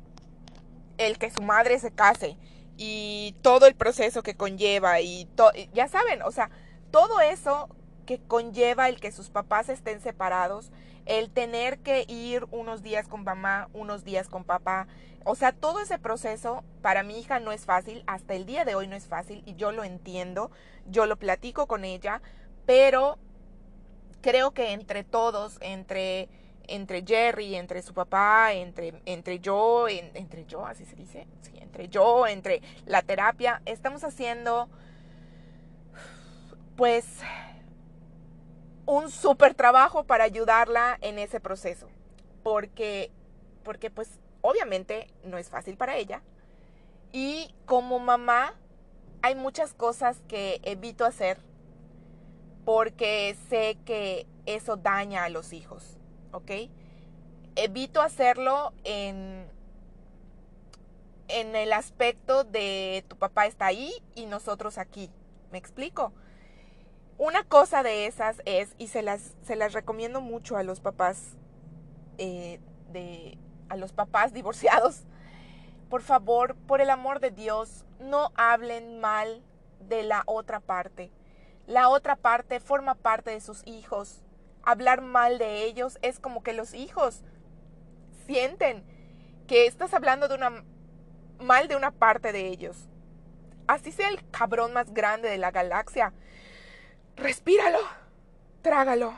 [0.99, 2.37] el que su madre se case
[2.77, 5.29] y todo el proceso que conlleva y
[5.73, 6.51] ya saben, o sea,
[6.91, 7.69] todo eso
[8.07, 10.71] que conlleva el que sus papás estén separados,
[11.07, 14.87] el tener que ir unos días con mamá, unos días con papá,
[15.25, 18.75] o sea, todo ese proceso para mi hija no es fácil, hasta el día de
[18.75, 20.51] hoy no es fácil y yo lo entiendo,
[20.87, 22.21] yo lo platico con ella,
[22.67, 23.19] pero
[24.21, 26.29] creo que entre todos, entre
[26.67, 31.89] entre Jerry, entre su papá, entre, entre yo, entre yo, así se dice, sí, entre
[31.89, 34.69] yo, entre la terapia, estamos haciendo
[36.77, 37.05] pues
[38.87, 41.89] un súper trabajo para ayudarla en ese proceso,
[42.43, 43.11] porque,
[43.63, 44.09] porque pues
[44.43, 46.23] obviamente no es fácil para ella
[47.13, 48.55] y como mamá
[49.23, 51.39] hay muchas cosas que evito hacer
[52.65, 55.99] porque sé que eso daña a los hijos
[56.35, 56.51] ¿ok?
[57.55, 59.47] Evito hacerlo en,
[61.29, 65.11] en el aspecto de tu papá está ahí y nosotros aquí.
[65.53, 66.13] ¿Me explico?
[67.19, 71.37] Una cosa de esas es, y se las, se las recomiendo mucho a los papás,
[72.19, 75.05] eh, de, a los papás divorciados,
[75.89, 79.43] por favor, por el amor de Dios, no hablen mal
[79.81, 81.13] de la otra parte.
[81.67, 84.25] La otra parte forma parte de sus hijos
[84.65, 87.23] hablar mal de ellos es como que los hijos
[88.27, 88.85] sienten
[89.47, 90.65] que estás hablando de una
[91.39, 92.89] mal de una parte de ellos.
[93.67, 96.13] Así sea el cabrón más grande de la galaxia.
[97.17, 97.79] Respíralo,
[98.63, 99.15] trágalo.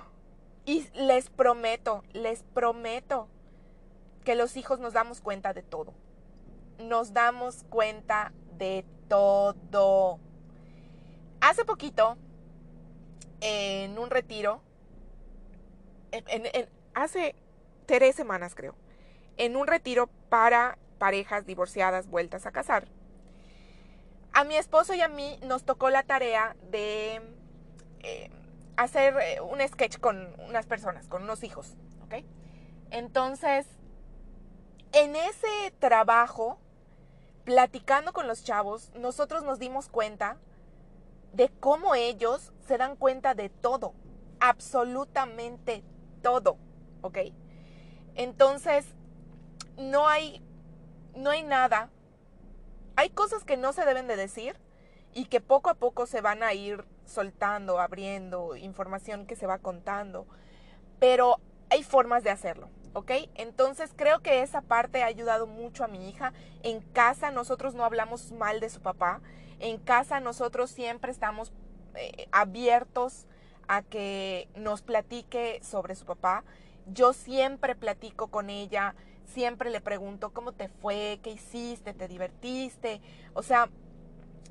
[0.64, 3.28] Y les prometo, les prometo
[4.24, 5.94] que los hijos nos damos cuenta de todo.
[6.78, 10.18] Nos damos cuenta de todo.
[11.40, 12.18] Hace poquito,
[13.40, 14.60] en un retiro,
[16.94, 17.36] hace
[17.86, 18.74] tres semanas creo,
[19.36, 22.88] en un retiro para parejas divorciadas vueltas a casar.
[24.32, 27.22] A mi esposo y a mí nos tocó la tarea de
[28.06, 28.30] eh,
[28.76, 32.24] hacer eh, un sketch con unas personas, con unos hijos, ¿ok?
[32.90, 33.66] Entonces,
[34.92, 36.60] en ese trabajo,
[37.44, 40.36] platicando con los chavos, nosotros nos dimos cuenta
[41.32, 43.92] de cómo ellos se dan cuenta de todo,
[44.38, 45.82] absolutamente
[46.22, 46.56] todo,
[47.02, 47.18] ¿ok?
[48.14, 48.86] Entonces,
[49.76, 50.42] no hay,
[51.16, 51.90] no hay nada.
[52.94, 54.56] Hay cosas que no se deben de decir
[55.12, 59.58] y que poco a poco se van a ir soltando, abriendo, información que se va
[59.58, 60.26] contando,
[60.98, 61.38] pero
[61.70, 63.12] hay formas de hacerlo, ¿ok?
[63.34, 66.32] Entonces creo que esa parte ha ayudado mucho a mi hija.
[66.62, 69.20] En casa nosotros no hablamos mal de su papá,
[69.58, 71.52] en casa nosotros siempre estamos
[71.94, 73.26] eh, abiertos
[73.68, 76.44] a que nos platique sobre su papá.
[76.86, 78.94] Yo siempre platico con ella,
[79.26, 83.00] siempre le pregunto cómo te fue, qué hiciste, te divertiste.
[83.34, 83.68] O sea,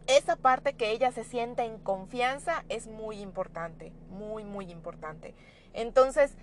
[0.07, 5.33] esa parte que ella se sienta en confianza es muy importante, muy, muy importante.
[5.73, 6.35] Entonces,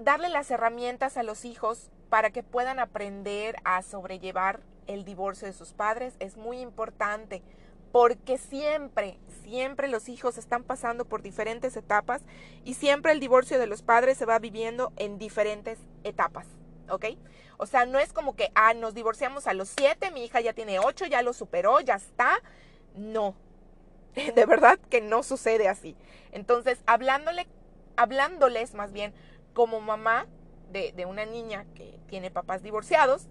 [0.00, 5.52] darle las herramientas a los hijos para que puedan aprender a sobrellevar el divorcio de
[5.52, 7.42] sus padres es muy importante
[7.92, 12.22] porque siempre, siempre los hijos están pasando por diferentes etapas
[12.64, 16.46] y siempre el divorcio de los padres se va viviendo en diferentes etapas,
[16.88, 17.06] ¿ok?
[17.60, 20.52] O sea, no es como que, ah, nos divorciamos a los siete, mi hija ya
[20.52, 22.40] tiene ocho, ya lo superó, ya está.
[22.94, 23.34] No,
[24.14, 25.96] de verdad que no sucede así.
[26.32, 27.46] Entonces, hablándole,
[27.96, 29.12] hablándoles más bien
[29.52, 30.26] como mamá
[30.72, 33.26] de, de una niña que tiene papás divorciados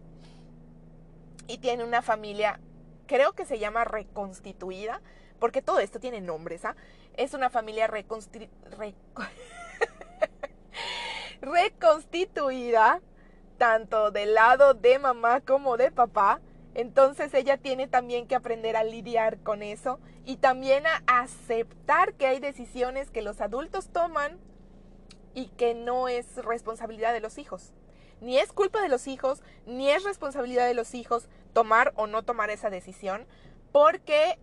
[1.47, 2.59] y tiene una familia
[3.09, 5.01] creo que se llama reconstituida,
[5.39, 6.75] porque todo esto tiene nombres, ¿ah?
[7.17, 7.87] Es una familia
[11.41, 13.01] reconstituida,
[13.60, 16.41] tanto del lado de mamá como de papá.
[16.74, 22.26] Entonces ella tiene también que aprender a lidiar con eso y también a aceptar que
[22.26, 24.39] hay decisiones que los adultos toman
[25.36, 27.74] y que no es responsabilidad de los hijos.
[28.22, 32.24] Ni es culpa de los hijos, ni es responsabilidad de los hijos tomar o no
[32.24, 33.26] tomar esa decisión,
[33.72, 34.39] porque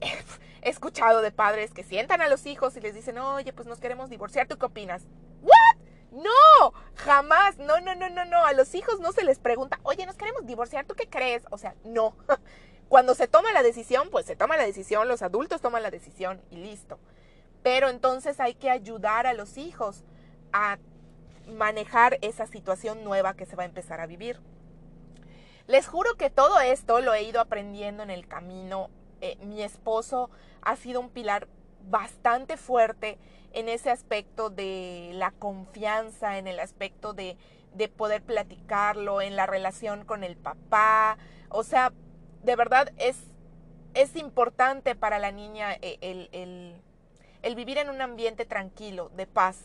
[0.62, 3.80] he escuchado de padres que sientan a los hijos y les dicen, oye, pues nos
[3.80, 5.06] queremos divorciar, ¿tú qué opinas?
[6.10, 10.06] No, jamás, no, no, no, no, no, a los hijos no se les pregunta, oye,
[10.06, 11.44] nos queremos divorciar, ¿tú qué crees?
[11.50, 12.16] O sea, no.
[12.88, 16.42] Cuando se toma la decisión, pues se toma la decisión, los adultos toman la decisión
[16.50, 16.98] y listo.
[17.62, 20.02] Pero entonces hay que ayudar a los hijos
[20.52, 20.78] a
[21.46, 24.40] manejar esa situación nueva que se va a empezar a vivir.
[25.68, 28.90] Les juro que todo esto lo he ido aprendiendo en el camino.
[29.20, 30.30] Eh, mi esposo
[30.62, 31.46] ha sido un pilar
[31.88, 33.18] bastante fuerte
[33.52, 37.36] en ese aspecto de la confianza, en el aspecto de,
[37.74, 41.18] de poder platicarlo, en la relación con el papá.
[41.48, 41.92] O sea,
[42.42, 43.16] de verdad es,
[43.94, 46.76] es importante para la niña eh, el, el,
[47.42, 49.58] el vivir en un ambiente tranquilo, de paz.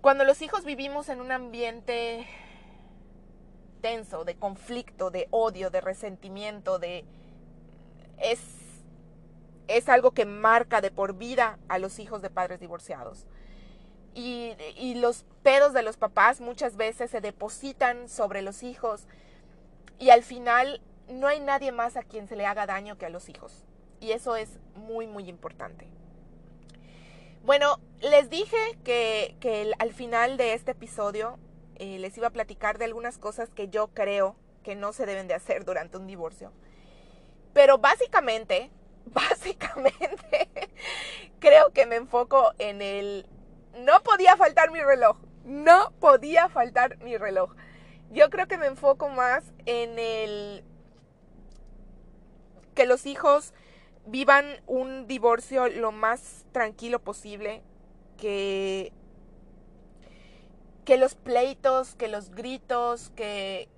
[0.00, 2.26] Cuando los hijos vivimos en un ambiente
[3.80, 7.04] tenso, de conflicto, de odio, de resentimiento, de
[8.18, 8.40] es
[9.76, 13.26] es algo que marca de por vida a los hijos de padres divorciados.
[14.14, 14.54] Y,
[14.96, 19.06] los pedos de los papás muchas veces se depositan sobre los hijos
[19.98, 23.10] y al final no hay nadie más a quien se le haga daño que a
[23.10, 23.64] los hijos.
[24.00, 25.86] Y eso es muy, muy importante.
[27.44, 31.38] Bueno, les dije que, que al final de este episodio
[31.76, 35.28] eh, les iba a platicar de algunas cosas que yo creo que no se deben
[35.28, 36.52] de hacer durante un divorcio.
[37.52, 38.70] Pero básicamente,
[39.12, 40.70] básicamente,
[41.38, 43.26] creo que me enfoco en el...
[43.78, 45.16] No podía faltar mi reloj.
[45.44, 47.54] No podía faltar mi reloj.
[48.10, 50.64] Yo creo que me enfoco más en el...
[52.74, 53.52] Que los hijos
[54.06, 57.62] vivan un divorcio lo más tranquilo posible,
[58.16, 58.92] que,
[60.84, 63.68] que los pleitos, que los gritos, que,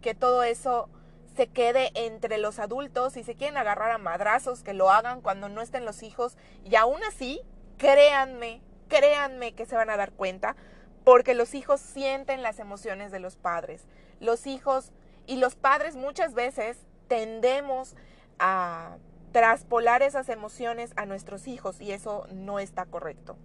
[0.00, 0.88] que todo eso
[1.36, 5.48] se quede entre los adultos y se quieren agarrar a madrazos, que lo hagan cuando
[5.48, 6.36] no estén los hijos.
[6.64, 7.40] Y aún así,
[7.78, 10.56] créanme, créanme que se van a dar cuenta,
[11.04, 13.84] porque los hijos sienten las emociones de los padres.
[14.20, 14.92] Los hijos
[15.26, 17.96] y los padres muchas veces tendemos
[18.38, 18.96] a
[19.32, 23.36] traspolar esas emociones a nuestros hijos y eso no está correcto.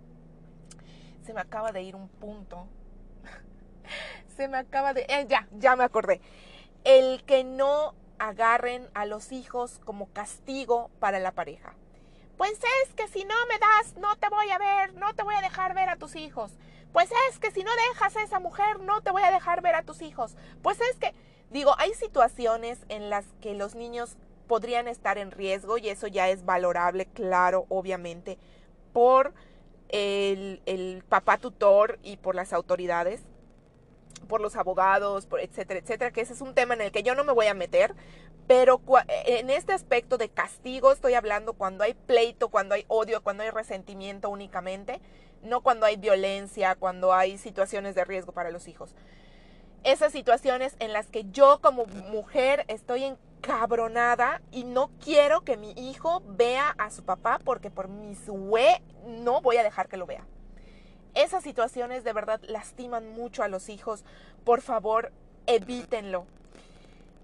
[1.25, 2.67] Se me acaba de ir un punto.
[4.35, 5.05] Se me acaba de...
[5.09, 6.21] Eh, ya, ya me acordé.
[6.87, 11.73] El que no agarren a los hijos como castigo para la pareja.
[12.37, 15.35] Pues es que si no me das, no te voy a ver, no te voy
[15.35, 16.53] a dejar ver a tus hijos.
[16.93, 19.75] Pues es que si no dejas a esa mujer, no te voy a dejar ver
[19.75, 20.37] a tus hijos.
[20.61, 21.13] Pues es que,
[21.49, 24.15] digo, hay situaciones en las que los niños
[24.47, 28.37] podrían estar en riesgo y eso ya es valorable, claro, obviamente,
[28.93, 29.33] por
[29.89, 33.23] el, el papá tutor y por las autoridades
[34.19, 37.15] por los abogados, por etcétera, etcétera, que ese es un tema en el que yo
[37.15, 37.95] no me voy a meter,
[38.47, 38.81] pero
[39.25, 43.49] en este aspecto de castigo estoy hablando cuando hay pleito, cuando hay odio, cuando hay
[43.49, 45.01] resentimiento únicamente,
[45.43, 48.95] no cuando hay violencia, cuando hay situaciones de riesgo para los hijos.
[49.83, 55.57] Esas situaciones en las que yo como mujer estoy en cabronada y no quiero que
[55.57, 59.97] mi hijo vea a su papá porque por mi sue no voy a dejar que
[59.97, 60.25] lo vea.
[61.17, 64.05] Esas situaciones de verdad lastiman mucho a los hijos.
[64.45, 65.11] Por favor,
[65.47, 66.27] evítenlo.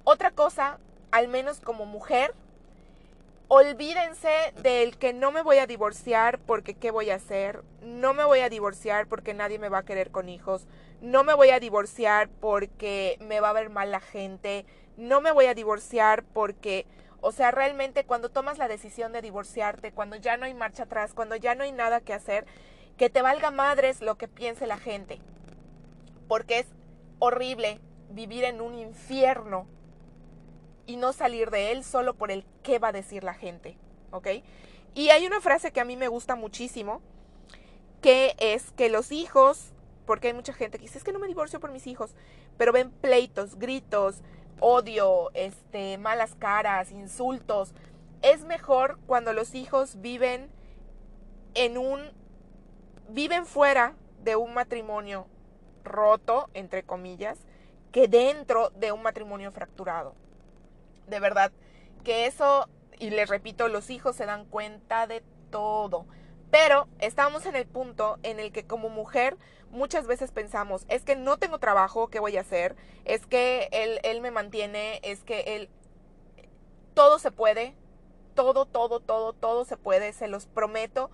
[0.03, 0.79] Otra cosa,
[1.11, 2.33] al menos como mujer,
[3.49, 8.23] olvídense del que no me voy a divorciar porque qué voy a hacer, no me
[8.23, 10.65] voy a divorciar porque nadie me va a querer con hijos,
[10.99, 14.65] no me voy a divorciar porque me va a ver mal la gente,
[14.97, 16.87] no me voy a divorciar porque,
[17.21, 21.13] O sea, realmente cuando tomas la decisión de divorciarte, cuando ya no hay marcha atrás,
[21.13, 22.45] cuando ya no hay nada que hacer,
[22.97, 25.19] que te valga madres lo que piense la gente.
[26.27, 26.67] Porque es
[27.19, 27.79] horrible
[28.09, 29.67] vivir en un infierno
[30.85, 33.77] y no salir de él solo por el qué va a decir la gente.
[34.11, 34.27] ¿Ok?
[34.93, 37.01] Y hay una frase que a mí me gusta muchísimo,
[38.01, 39.71] que es que los hijos,
[40.05, 42.11] porque hay mucha gente que dice, es que no me divorcio por mis hijos,
[42.57, 44.21] pero ven pleitos, gritos,
[44.59, 47.73] odio, este, malas caras, insultos.
[48.21, 50.49] Es mejor cuando los hijos viven
[51.55, 52.11] en un
[53.09, 55.27] viven fuera de un matrimonio
[55.83, 57.39] roto, entre comillas,
[57.91, 60.15] que dentro de un matrimonio fracturado.
[61.07, 61.51] De verdad,
[62.03, 62.67] que eso,
[62.99, 66.05] y les repito, los hijos se dan cuenta de todo.
[66.49, 69.37] Pero estamos en el punto en el que como mujer
[69.71, 72.75] muchas veces pensamos, es que no tengo trabajo, ¿qué voy a hacer?
[73.05, 75.69] Es que él, él me mantiene, es que él...
[76.93, 77.75] Todo se puede,
[78.35, 81.09] todo, todo, todo, todo se puede, se los prometo,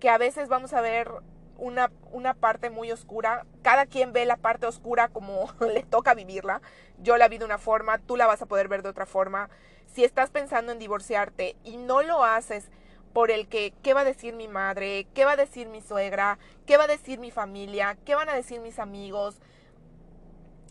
[0.00, 1.10] que a veces vamos a ver
[1.56, 3.44] una, una, parte muy oscura.
[3.62, 6.60] Cada quien ve la parte oscura como le toca vivirla.
[6.98, 9.50] Yo la vi de una forma, tú la vas a poder ver de otra forma.
[9.86, 12.70] Si estás pensando en divorciarte y no lo haces
[13.12, 15.06] por el que, ¿qué va a decir mi madre?
[15.14, 16.38] ¿Qué va a decir mi suegra?
[16.66, 17.96] ¿Qué va a decir mi familia?
[18.04, 19.40] ¿Qué van a decir mis amigos?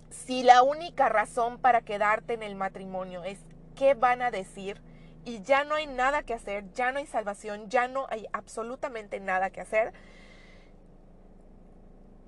[0.10, 3.40] Si la única razón para quedarte en el matrimonio es
[3.76, 4.82] qué van a decir
[5.28, 9.20] y ya no hay nada que hacer, ya no hay salvación, ya no hay absolutamente
[9.20, 9.92] nada que hacer,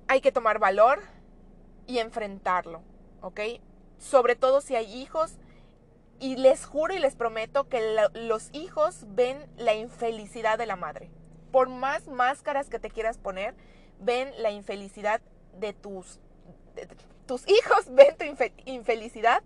[0.06, 1.00] hay que tomar valor
[1.86, 2.82] y enfrentarlo,
[3.22, 3.40] ¿ok?
[3.96, 5.38] Sobre todo si hay hijos
[6.18, 7.80] y les juro y les prometo que
[8.12, 11.08] los hijos ven la infelicidad de la madre.
[11.52, 13.54] Por más máscaras que te quieras poner,
[13.98, 15.22] ven la infelicidad
[15.58, 16.20] de tus,
[17.24, 18.26] tus hijos, ven tu
[18.66, 19.42] infelicidad.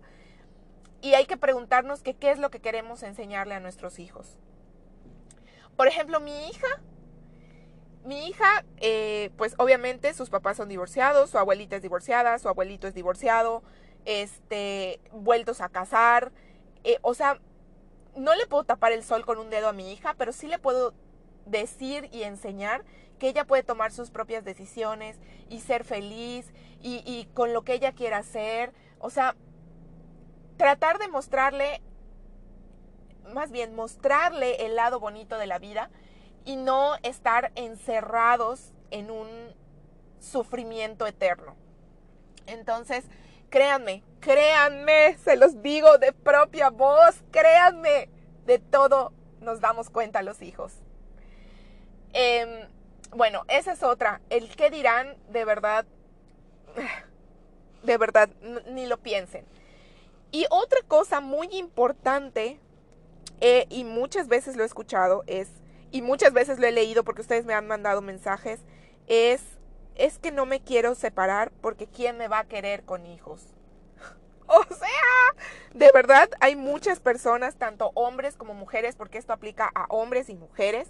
[1.01, 4.37] Y hay que preguntarnos qué es lo que queremos enseñarle a nuestros hijos.
[5.75, 6.67] Por ejemplo, mi hija,
[8.05, 12.87] mi hija, eh, pues obviamente sus papás son divorciados, su abuelita es divorciada, su abuelito
[12.87, 13.61] es divorciado,
[14.05, 16.31] este, vueltos a casar,
[16.83, 17.39] eh, o sea,
[18.15, 20.59] no le puedo tapar el sol con un dedo a mi hija, pero sí le
[20.59, 20.93] puedo
[21.45, 22.85] decir y enseñar
[23.19, 25.17] que ella puede tomar sus propias decisiones
[25.49, 28.71] y ser feliz y, y con lo que ella quiera hacer.
[28.99, 29.35] O sea,
[30.57, 31.81] tratar de mostrarle,
[33.33, 35.89] más bien mostrarle el lado bonito de la vida
[36.45, 39.27] y no estar encerrados en un
[40.19, 41.55] sufrimiento eterno.
[42.45, 43.05] Entonces,
[43.49, 48.09] Créanme, créanme, se los digo de propia voz, créanme,
[48.45, 50.73] de todo nos damos cuenta los hijos.
[52.11, 52.67] Em,
[53.11, 54.19] bueno, esa es otra.
[54.29, 55.85] El qué dirán, de verdad,
[57.83, 58.29] de verdad,
[58.67, 59.45] ni lo piensen.
[60.31, 62.59] Y otra cosa muy importante,
[63.41, 65.49] eh, y muchas veces lo he escuchado, es,
[65.91, 68.59] y muchas veces lo he leído porque ustedes me han mandado mensajes,
[69.07, 69.41] es
[69.95, 73.41] es que no me quiero separar porque ¿quién me va a querer con hijos?
[74.47, 79.85] O sea, de verdad hay muchas personas, tanto hombres como mujeres, porque esto aplica a
[79.89, 80.87] hombres y mujeres,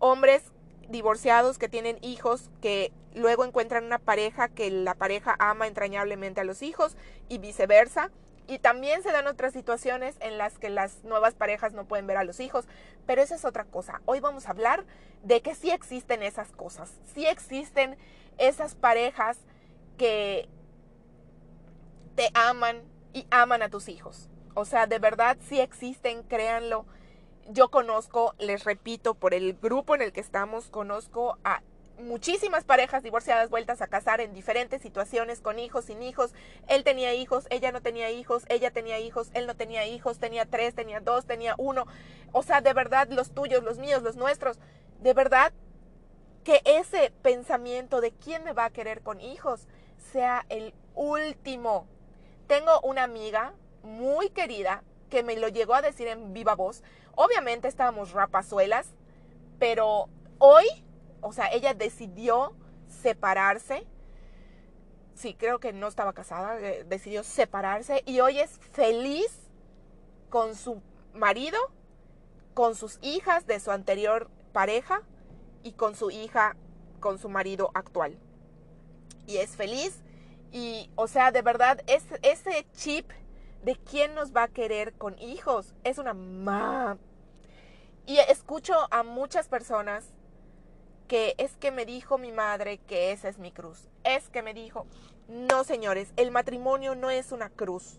[0.00, 0.42] hombres
[0.88, 6.44] divorciados que tienen hijos, que luego encuentran una pareja que la pareja ama entrañablemente a
[6.44, 6.96] los hijos
[7.28, 8.10] y viceversa.
[8.48, 12.16] Y también se dan otras situaciones en las que las nuevas parejas no pueden ver
[12.16, 12.66] a los hijos,
[13.04, 14.00] pero esa es otra cosa.
[14.04, 14.84] Hoy vamos a hablar
[15.22, 17.96] de que sí existen esas cosas, sí existen
[18.38, 19.38] esas parejas
[19.96, 20.48] que
[22.14, 22.82] te aman
[23.12, 24.28] y aman a tus hijos.
[24.54, 26.86] O sea, de verdad sí existen, créanlo.
[27.48, 31.62] Yo conozco, les repito, por el grupo en el que estamos, conozco a
[31.98, 36.32] muchísimas parejas divorciadas vueltas a casar en diferentes situaciones, con hijos, sin hijos.
[36.68, 40.46] Él tenía hijos, ella no tenía hijos, ella tenía hijos, él no tenía hijos, tenía
[40.46, 41.86] tres, tenía dos, tenía uno.
[42.32, 44.58] O sea, de verdad, los tuyos, los míos, los nuestros.
[45.00, 45.52] De verdad,
[46.44, 49.66] que ese pensamiento de quién me va a querer con hijos
[50.12, 51.86] sea el último.
[52.46, 56.82] Tengo una amiga muy querida que me lo llegó a decir en viva voz.
[57.14, 58.88] Obviamente estábamos rapazuelas,
[59.58, 60.66] pero hoy,
[61.20, 62.54] o sea, ella decidió
[62.88, 63.86] separarse.
[65.14, 69.50] Sí, creo que no estaba casada, eh, decidió separarse y hoy es feliz
[70.28, 70.82] con su
[71.14, 71.58] marido,
[72.54, 75.02] con sus hijas de su anterior pareja
[75.62, 76.56] y con su hija,
[77.00, 78.18] con su marido actual.
[79.26, 80.02] Y es feliz.
[80.52, 83.10] Y, o sea, de verdad, es, ese chip
[83.64, 86.98] de quién nos va a querer con hijos es una ma.
[88.06, 90.12] Y escucho a muchas personas
[91.06, 93.88] que es que me dijo mi madre que esa es mi cruz.
[94.04, 94.86] Es que me dijo,
[95.28, 97.98] no señores, el matrimonio no es una cruz.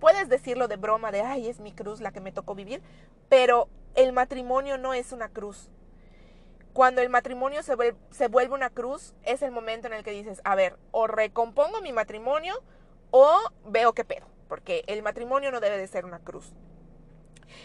[0.00, 2.82] puedes decirlo de broma, de, ay, es mi cruz la que me tocó vivir,
[3.28, 5.68] pero el matrimonio no es una cruz.
[6.72, 10.54] Cuando el matrimonio se vuelve, una cruz, es el momento en el que dices, a
[10.54, 12.54] ver, o recompongo mi matrimonio
[13.10, 13.36] o
[13.66, 16.52] veo qué pedo, porque el matrimonio no debe de ser una cruz.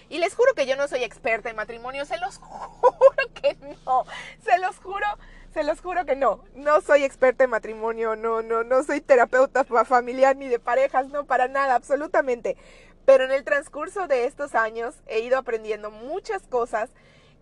[0.09, 3.55] Y les juro que yo no soy experta en matrimonio, se los juro que
[3.85, 4.05] no,
[4.43, 5.07] se los juro,
[5.53, 6.43] se los juro que no.
[6.55, 11.25] No soy experta en matrimonio, no, no, no soy terapeuta familiar ni de parejas, no,
[11.25, 12.57] para nada, absolutamente.
[13.05, 16.89] Pero en el transcurso de estos años he ido aprendiendo muchas cosas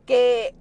[0.06, 0.56] que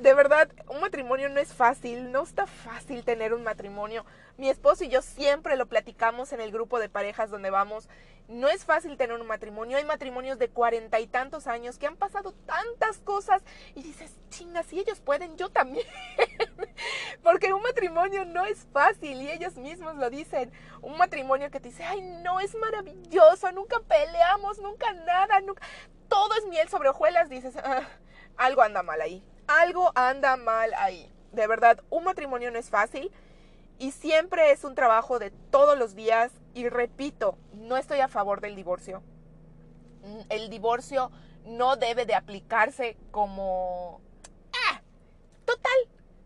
[0.00, 4.04] de verdad un matrimonio no es fácil, no está fácil tener un matrimonio.
[4.36, 7.88] Mi esposo y yo siempre lo platicamos en el grupo de parejas donde vamos.
[8.26, 9.76] No es fácil tener un matrimonio.
[9.76, 13.42] Hay matrimonios de cuarenta y tantos años que han pasado tantas cosas
[13.74, 15.86] y dices, chinga, si ellos pueden, yo también.
[17.22, 20.50] Porque un matrimonio no es fácil y ellos mismos lo dicen.
[20.80, 25.62] Un matrimonio que te dice, ay, no, es maravilloso, nunca peleamos, nunca nada, nunca...
[26.08, 27.82] Todo es miel sobre hojuelas, dices, ah,
[28.36, 31.10] algo anda mal ahí algo anda mal ahí.
[31.32, 33.10] De verdad, un matrimonio no es fácil
[33.78, 36.32] y siempre es un trabajo de todos los días.
[36.54, 39.02] Y repito, no estoy a favor del divorcio.
[40.02, 41.10] Mm, el divorcio
[41.44, 44.00] no debe de aplicarse como...
[44.52, 44.80] Ah,
[45.44, 45.72] total,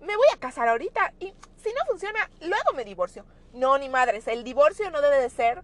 [0.00, 3.24] me voy a casar ahorita y si no funciona, luego me divorcio.
[3.52, 5.62] No, ni madres, el divorcio no debe de ser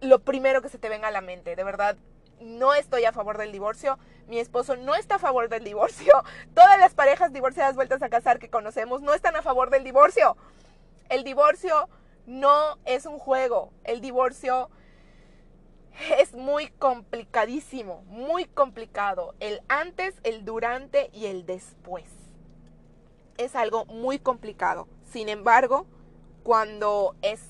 [0.00, 1.56] lo primero que se te venga a la mente.
[1.56, 1.96] De verdad,
[2.40, 6.12] no estoy a favor del divorcio, mi esposo no está a favor del divorcio,
[6.54, 10.36] todas las parejas divorciadas vueltas a casar que conocemos no están a favor del divorcio.
[11.08, 11.88] El divorcio
[12.26, 14.70] no es un juego, el divorcio
[16.18, 19.34] es muy complicadísimo, muy complicado.
[19.40, 22.06] El antes, el durante y el después.
[23.36, 24.88] Es algo muy complicado.
[25.04, 25.86] Sin embargo,
[26.42, 27.40] cuando es,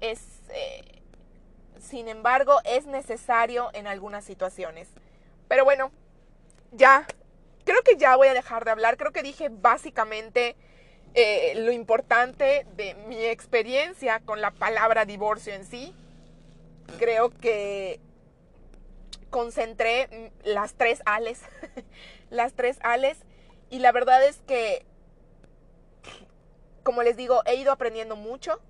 [0.00, 0.99] es eh,
[1.80, 4.88] sin embargo, es necesario en algunas situaciones.
[5.48, 5.90] Pero bueno,
[6.72, 7.06] ya,
[7.64, 8.96] creo que ya voy a dejar de hablar.
[8.96, 10.56] Creo que dije básicamente
[11.14, 15.94] eh, lo importante de mi experiencia con la palabra divorcio en sí.
[16.98, 18.00] Creo que
[19.30, 21.40] concentré las tres ales,
[22.30, 23.16] las tres ales,
[23.70, 24.84] y la verdad es que,
[26.82, 28.60] como les digo, he ido aprendiendo mucho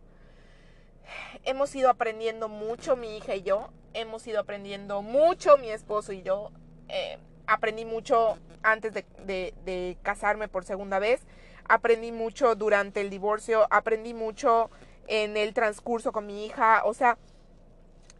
[1.44, 3.70] hemos ido aprendiendo mucho, mi hija y yo.
[3.94, 6.50] Hemos ido aprendiendo mucho, mi esposo y yo.
[6.88, 11.22] Eh, aprendí mucho antes de, casarme por segunda vez.
[11.68, 13.66] Aprendí mucho durante el divorcio.
[13.70, 14.70] Aprendí mucho
[15.06, 16.82] en el transcurso con mi hija.
[16.84, 17.18] O sea,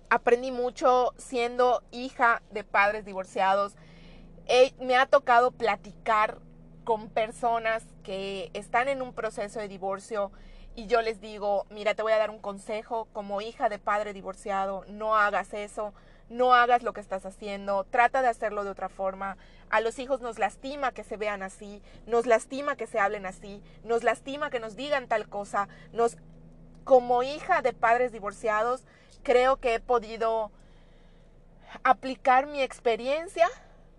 [0.09, 3.75] aprendí mucho siendo hija de padres divorciados.
[4.81, 6.39] me ha tocado platicar
[6.85, 10.33] con personas que están en un proceso de divorcio
[10.81, 14.15] y yo les digo, mira, te voy a dar un consejo como hija de padre
[14.15, 15.93] divorciado, no hagas eso,
[16.31, 19.37] no hagas lo que estás haciendo, trata de hacerlo de otra forma.
[19.69, 23.63] A los hijos nos lastima que se vean así, nos lastima que se hablen así,
[23.85, 25.69] nos lastima que nos digan tal cosa.
[25.93, 26.17] Nos
[26.85, 28.85] como hija de padres divorciados,
[29.23, 30.51] creo que he podido
[31.85, 33.49] aplicar mi experiencia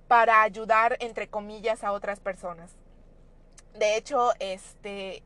[0.07, 2.71] para ayudar entre comillas a otras personas.
[3.77, 5.21] De hecho, este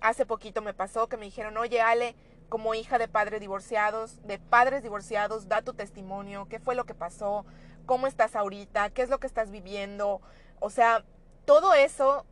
[0.00, 2.14] hace poquito me pasó que me dijeron, oye Ale,
[2.48, 6.94] como hija de padres divorciados, de padres divorciados, da tu testimonio, qué fue lo que
[6.94, 7.44] pasó,
[7.86, 10.20] cómo estás ahorita, qué es lo que estás viviendo.
[10.60, 11.04] O sea,
[11.44, 12.24] todo eso,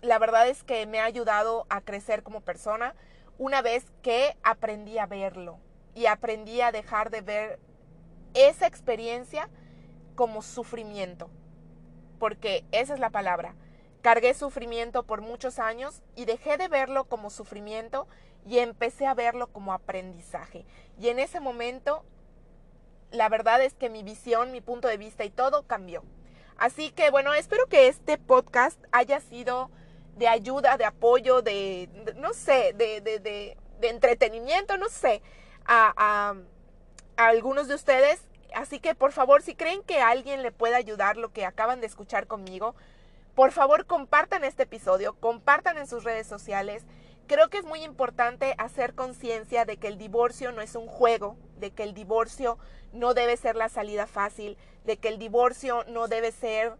[0.00, 2.94] la verdad es que me ha ayudado a crecer como persona
[3.38, 5.58] una vez que aprendí a verlo
[5.94, 7.60] y aprendí a dejar de ver
[8.34, 9.48] esa experiencia
[10.14, 11.30] como sufrimiento,
[12.18, 13.54] porque esa es la palabra.
[14.02, 18.08] Cargué sufrimiento por muchos años y dejé de verlo como sufrimiento
[18.44, 20.66] y empecé a verlo como aprendizaje.
[20.98, 22.04] Y en ese momento,
[23.12, 26.02] la verdad es que mi visión, mi punto de vista y todo cambió.
[26.56, 29.70] Así que bueno, espero que este podcast haya sido
[30.16, 33.56] de ayuda, de apoyo, de, no sé, de, de, de,
[33.88, 35.22] entretenimiento, no sé,
[35.64, 36.34] a,
[37.16, 38.20] a algunos de ustedes.
[38.54, 41.86] Así que por favor, si creen que alguien le pueda ayudar lo que acaban de
[41.86, 42.74] escuchar conmigo,
[43.34, 46.84] por favor, compartan este episodio, compartan en sus redes sociales.
[47.26, 51.36] Creo que es muy importante hacer conciencia de que el divorcio no es un juego,
[51.56, 52.58] de que el divorcio
[52.92, 56.76] no debe ser la salida fácil, de que el divorcio no debe ser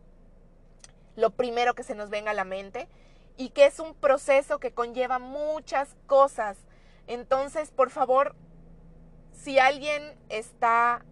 [1.16, 2.88] lo primero que se nos venga a la mente
[3.36, 6.58] y que es un proceso que conlleva muchas cosas.
[7.06, 8.34] Entonces, por favor,
[9.32, 11.04] si alguien está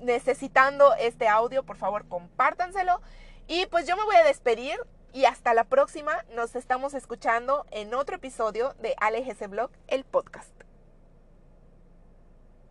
[0.00, 3.00] necesitando este audio, por favor, compártanselo
[3.46, 4.78] y pues yo me voy a despedir
[5.12, 6.24] y hasta la próxima.
[6.34, 10.53] Nos estamos escuchando en otro episodio de ALGC Blog, el podcast.